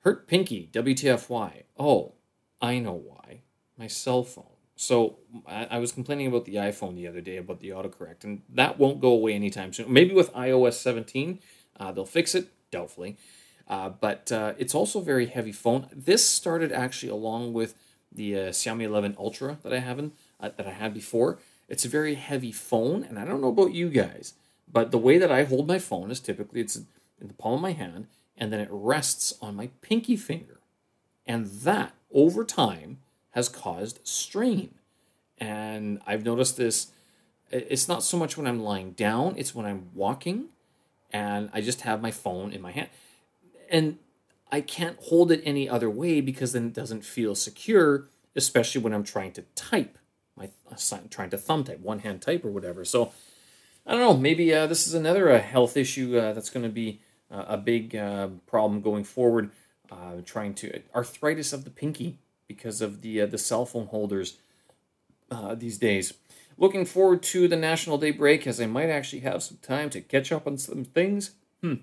Hurt 0.00 0.28
pinky, 0.28 0.70
WTFY. 0.72 1.64
Oh, 1.78 2.14
I 2.60 2.78
know 2.78 2.92
why. 2.92 3.42
My 3.76 3.86
cell 3.86 4.24
phone. 4.24 4.44
So 4.76 5.18
I, 5.46 5.66
I 5.66 5.78
was 5.78 5.90
complaining 5.90 6.28
about 6.28 6.44
the 6.44 6.54
iPhone 6.54 6.94
the 6.94 7.08
other 7.08 7.20
day 7.20 7.36
about 7.36 7.60
the 7.60 7.70
autocorrect, 7.70 8.22
and 8.22 8.42
that 8.50 8.78
won't 8.78 9.00
go 9.00 9.10
away 9.10 9.34
anytime 9.34 9.72
soon. 9.72 9.92
Maybe 9.92 10.14
with 10.14 10.32
iOS 10.34 10.74
17, 10.74 11.40
uh, 11.78 11.92
they'll 11.92 12.04
fix 12.04 12.34
it, 12.34 12.48
doubtfully. 12.70 13.16
Uh, 13.68 13.90
but 13.90 14.32
uh, 14.32 14.54
it's 14.56 14.74
also 14.74 14.98
a 14.98 15.04
very 15.04 15.26
heavy 15.26 15.52
phone. 15.52 15.86
This 15.94 16.26
started 16.26 16.72
actually 16.72 17.10
along 17.12 17.52
with 17.52 17.74
the 18.10 18.34
uh, 18.34 18.48
Xiaomi 18.48 18.84
11 18.84 19.16
Ultra 19.18 19.58
that 19.62 19.72
I 19.74 19.80
haven't 19.80 20.14
uh, 20.40 20.50
that 20.56 20.66
I 20.66 20.72
had 20.72 20.94
before. 20.94 21.38
It's 21.68 21.84
a 21.84 21.88
very 21.88 22.14
heavy 22.14 22.50
phone, 22.50 23.04
and 23.04 23.18
I 23.18 23.26
don't 23.26 23.42
know 23.42 23.48
about 23.48 23.74
you 23.74 23.90
guys, 23.90 24.32
but 24.72 24.90
the 24.90 24.98
way 24.98 25.18
that 25.18 25.30
I 25.30 25.44
hold 25.44 25.68
my 25.68 25.78
phone 25.78 26.10
is 26.10 26.18
typically 26.18 26.62
it's 26.62 26.76
in 26.76 27.28
the 27.28 27.34
palm 27.34 27.54
of 27.54 27.60
my 27.60 27.72
hand, 27.72 28.06
and 28.38 28.50
then 28.50 28.60
it 28.60 28.68
rests 28.70 29.34
on 29.42 29.54
my 29.54 29.68
pinky 29.82 30.16
finger, 30.16 30.60
and 31.26 31.46
that 31.46 31.92
over 32.10 32.44
time 32.44 32.98
has 33.32 33.50
caused 33.50 34.00
strain. 34.02 34.74
And 35.36 36.00
I've 36.06 36.24
noticed 36.24 36.56
this. 36.56 36.88
It's 37.50 37.88
not 37.88 38.02
so 38.02 38.16
much 38.16 38.38
when 38.38 38.46
I'm 38.46 38.60
lying 38.60 38.92
down; 38.92 39.34
it's 39.36 39.54
when 39.54 39.66
I'm 39.66 39.90
walking, 39.94 40.46
and 41.12 41.50
I 41.52 41.60
just 41.60 41.82
have 41.82 42.00
my 42.00 42.10
phone 42.10 42.50
in 42.50 42.62
my 42.62 42.72
hand, 42.72 42.88
and 43.70 43.98
I 44.50 44.60
can't 44.60 44.98
hold 45.00 45.30
it 45.30 45.42
any 45.44 45.68
other 45.68 45.90
way 45.90 46.20
because 46.20 46.52
then 46.52 46.66
it 46.66 46.74
doesn't 46.74 47.04
feel 47.04 47.34
secure, 47.34 48.08
especially 48.34 48.80
when 48.80 48.92
I'm 48.92 49.04
trying 49.04 49.32
to 49.32 49.42
type, 49.54 49.98
my 50.36 50.50
trying 51.10 51.30
to 51.30 51.38
thumb 51.38 51.64
type, 51.64 51.80
one 51.80 52.00
hand 52.00 52.22
type 52.22 52.44
or 52.44 52.50
whatever. 52.50 52.84
So 52.84 53.12
I 53.86 53.92
don't 53.92 54.00
know. 54.00 54.16
Maybe 54.16 54.54
uh, 54.54 54.66
this 54.66 54.86
is 54.86 54.94
another 54.94 55.32
uh, 55.32 55.40
health 55.40 55.76
issue 55.76 56.18
uh, 56.18 56.34
that's 56.34 56.50
going 56.50 56.62
to 56.62 56.68
be 56.68 57.00
uh, 57.30 57.44
a 57.48 57.56
big 57.56 57.96
uh, 57.96 58.28
problem 58.46 58.80
going 58.80 59.04
forward. 59.04 59.50
Uh, 59.90 60.20
trying 60.22 60.52
to 60.52 60.82
arthritis 60.94 61.54
of 61.54 61.64
the 61.64 61.70
pinky 61.70 62.18
because 62.46 62.82
of 62.82 63.00
the 63.00 63.24
the 63.24 63.38
cell 63.38 63.64
phone 63.64 63.86
holders 63.86 64.36
these 65.54 65.78
days. 65.78 66.12
Looking 66.58 66.84
forward 66.84 67.22
to 67.22 67.48
the 67.48 67.56
National 67.56 67.96
Day 67.96 68.10
break 68.10 68.46
as 68.46 68.60
I 68.60 68.66
might 68.66 68.90
actually 68.90 69.20
have 69.20 69.42
some 69.42 69.56
time 69.62 69.88
to 69.90 70.02
catch 70.02 70.30
up 70.30 70.46
on 70.46 70.58
some 70.58 70.84
things. 70.84 71.30
Hmm. 71.62 71.74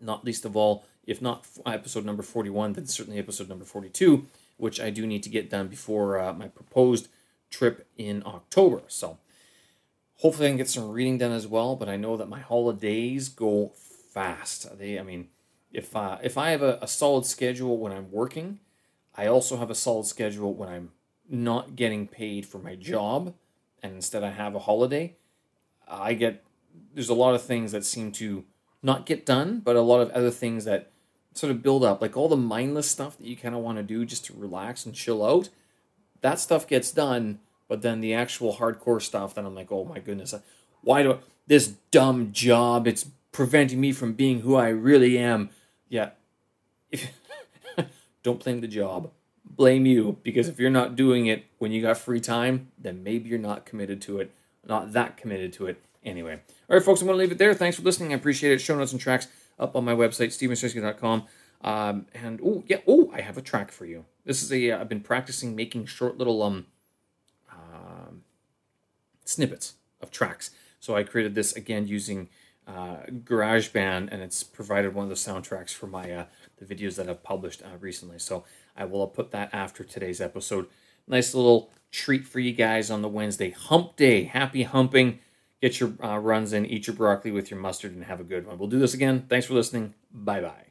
Not 0.00 0.24
least 0.24 0.46
of 0.46 0.56
all, 0.56 0.86
if 1.10 1.20
not 1.20 1.44
episode 1.66 2.04
number 2.04 2.22
41, 2.22 2.74
then 2.74 2.86
certainly 2.86 3.18
episode 3.18 3.48
number 3.48 3.64
42, 3.64 4.26
which 4.58 4.80
I 4.80 4.90
do 4.90 5.04
need 5.04 5.24
to 5.24 5.28
get 5.28 5.50
done 5.50 5.66
before 5.66 6.20
uh, 6.20 6.32
my 6.32 6.46
proposed 6.46 7.08
trip 7.50 7.88
in 7.98 8.22
October. 8.24 8.82
So 8.86 9.18
hopefully 10.18 10.46
I 10.46 10.50
can 10.50 10.56
get 10.56 10.68
some 10.68 10.88
reading 10.88 11.18
done 11.18 11.32
as 11.32 11.48
well, 11.48 11.74
but 11.74 11.88
I 11.88 11.96
know 11.96 12.16
that 12.16 12.28
my 12.28 12.38
holidays 12.38 13.28
go 13.28 13.72
fast. 13.74 14.78
They, 14.78 15.00
I 15.00 15.02
mean, 15.02 15.26
if 15.72 15.96
uh, 15.96 16.18
if 16.22 16.38
I 16.38 16.50
have 16.50 16.62
a, 16.62 16.78
a 16.80 16.86
solid 16.86 17.26
schedule 17.26 17.76
when 17.76 17.92
I'm 17.92 18.12
working, 18.12 18.60
I 19.16 19.26
also 19.26 19.56
have 19.56 19.70
a 19.70 19.74
solid 19.74 20.06
schedule 20.06 20.54
when 20.54 20.68
I'm 20.68 20.92
not 21.28 21.74
getting 21.74 22.06
paid 22.06 22.46
for 22.46 22.58
my 22.58 22.76
job, 22.76 23.34
and 23.82 23.94
instead 23.94 24.22
I 24.22 24.30
have 24.30 24.54
a 24.54 24.60
holiday. 24.60 25.16
I 25.88 26.14
get 26.14 26.44
there's 26.94 27.08
a 27.08 27.14
lot 27.14 27.34
of 27.34 27.42
things 27.42 27.72
that 27.72 27.84
seem 27.84 28.12
to 28.12 28.44
not 28.80 29.06
get 29.06 29.26
done, 29.26 29.58
but 29.58 29.74
a 29.74 29.80
lot 29.80 30.00
of 30.00 30.10
other 30.10 30.30
things 30.30 30.64
that 30.64 30.89
sort 31.34 31.50
of 31.50 31.62
build 31.62 31.84
up, 31.84 32.02
like 32.02 32.16
all 32.16 32.28
the 32.28 32.36
mindless 32.36 32.90
stuff 32.90 33.16
that 33.18 33.26
you 33.26 33.36
kind 33.36 33.54
of 33.54 33.60
want 33.60 33.78
to 33.78 33.82
do 33.82 34.04
just 34.04 34.24
to 34.26 34.34
relax 34.34 34.84
and 34.84 34.94
chill 34.94 35.24
out. 35.24 35.48
That 36.22 36.38
stuff 36.38 36.66
gets 36.66 36.90
done, 36.90 37.40
but 37.68 37.82
then 37.82 38.00
the 38.00 38.14
actual 38.14 38.56
hardcore 38.56 39.00
stuff, 39.00 39.34
then 39.34 39.46
I'm 39.46 39.54
like, 39.54 39.70
oh 39.70 39.84
my 39.84 40.00
goodness, 40.00 40.34
why 40.82 41.02
do 41.02 41.12
I, 41.12 41.18
this 41.46 41.68
dumb 41.90 42.32
job? 42.32 42.86
It's 42.86 43.06
preventing 43.32 43.80
me 43.80 43.92
from 43.92 44.12
being 44.12 44.40
who 44.40 44.56
I 44.56 44.68
really 44.68 45.18
am. 45.18 45.50
Yeah, 45.88 46.10
don't 48.22 48.42
blame 48.42 48.60
the 48.60 48.68
job, 48.68 49.10
blame 49.44 49.86
you 49.86 50.18
because 50.22 50.48
if 50.48 50.58
you're 50.58 50.70
not 50.70 50.96
doing 50.96 51.26
it 51.26 51.44
when 51.58 51.72
you 51.72 51.80
got 51.82 51.98
free 51.98 52.20
time, 52.20 52.70
then 52.78 53.02
maybe 53.02 53.28
you're 53.28 53.38
not 53.38 53.64
committed 53.64 54.02
to 54.02 54.18
it, 54.20 54.30
not 54.66 54.92
that 54.92 55.16
committed 55.16 55.52
to 55.54 55.66
it 55.66 55.82
anyway. 56.04 56.40
All 56.68 56.76
right, 56.76 56.84
folks, 56.84 57.00
I'm 57.00 57.06
going 57.06 57.16
to 57.16 57.20
leave 57.20 57.32
it 57.32 57.38
there. 57.38 57.54
Thanks 57.54 57.76
for 57.76 57.82
listening. 57.82 58.12
I 58.12 58.16
appreciate 58.16 58.52
it. 58.52 58.60
Show 58.60 58.76
notes 58.76 58.92
and 58.92 59.00
tracks 59.00 59.26
up 59.60 59.76
on 59.76 59.84
my 59.84 59.94
website, 59.94 60.28
stevensirski.com. 60.28 61.26
Um, 61.62 62.06
and 62.14 62.40
oh 62.42 62.64
yeah, 62.66 62.78
oh 62.86 63.10
I 63.14 63.20
have 63.20 63.36
a 63.36 63.42
track 63.42 63.70
for 63.70 63.84
you. 63.84 64.06
This 64.24 64.42
is 64.42 64.50
a 64.50 64.70
uh, 64.70 64.84
been 64.84 65.02
practicing 65.02 65.54
making 65.54 65.86
short 65.86 66.16
little 66.16 66.42
um, 66.42 66.66
um 67.52 68.22
snippets 69.24 69.74
of 70.00 70.10
tracks. 70.10 70.50
So 70.80 70.96
I 70.96 71.02
created 71.02 71.34
this 71.34 71.52
again 71.52 71.86
using 71.86 72.30
uh, 72.66 73.02
GarageBand, 73.10 74.08
and 74.10 74.22
it's 74.22 74.42
provided 74.42 74.94
one 74.94 75.04
of 75.04 75.10
the 75.10 75.16
soundtracks 75.16 75.74
for 75.74 75.86
my 75.86 76.10
uh, 76.10 76.24
the 76.58 76.74
videos 76.74 76.96
that 76.96 77.08
I've 77.08 77.22
published 77.22 77.62
uh, 77.62 77.76
recently. 77.78 78.18
So 78.18 78.44
I 78.76 78.86
will 78.86 79.06
put 79.06 79.30
that 79.32 79.50
after 79.52 79.84
today's 79.84 80.20
episode. 80.20 80.66
Nice 81.06 81.34
little 81.34 81.70
treat 81.90 82.26
for 82.26 82.40
you 82.40 82.52
guys 82.52 82.90
on 82.90 83.02
the 83.02 83.08
Wednesday 83.08 83.50
hump 83.50 83.96
day. 83.96 84.24
Happy 84.24 84.62
humping. 84.62 85.18
Get 85.60 85.78
your 85.78 85.92
uh, 86.02 86.18
runs 86.18 86.52
in, 86.52 86.64
eat 86.66 86.86
your 86.86 86.96
broccoli 86.96 87.30
with 87.30 87.50
your 87.50 87.60
mustard, 87.60 87.92
and 87.92 88.04
have 88.04 88.20
a 88.20 88.24
good 88.24 88.46
one. 88.46 88.58
We'll 88.58 88.68
do 88.68 88.78
this 88.78 88.94
again. 88.94 89.26
Thanks 89.28 89.46
for 89.46 89.54
listening. 89.54 89.94
Bye 90.12 90.40
bye. 90.40 90.69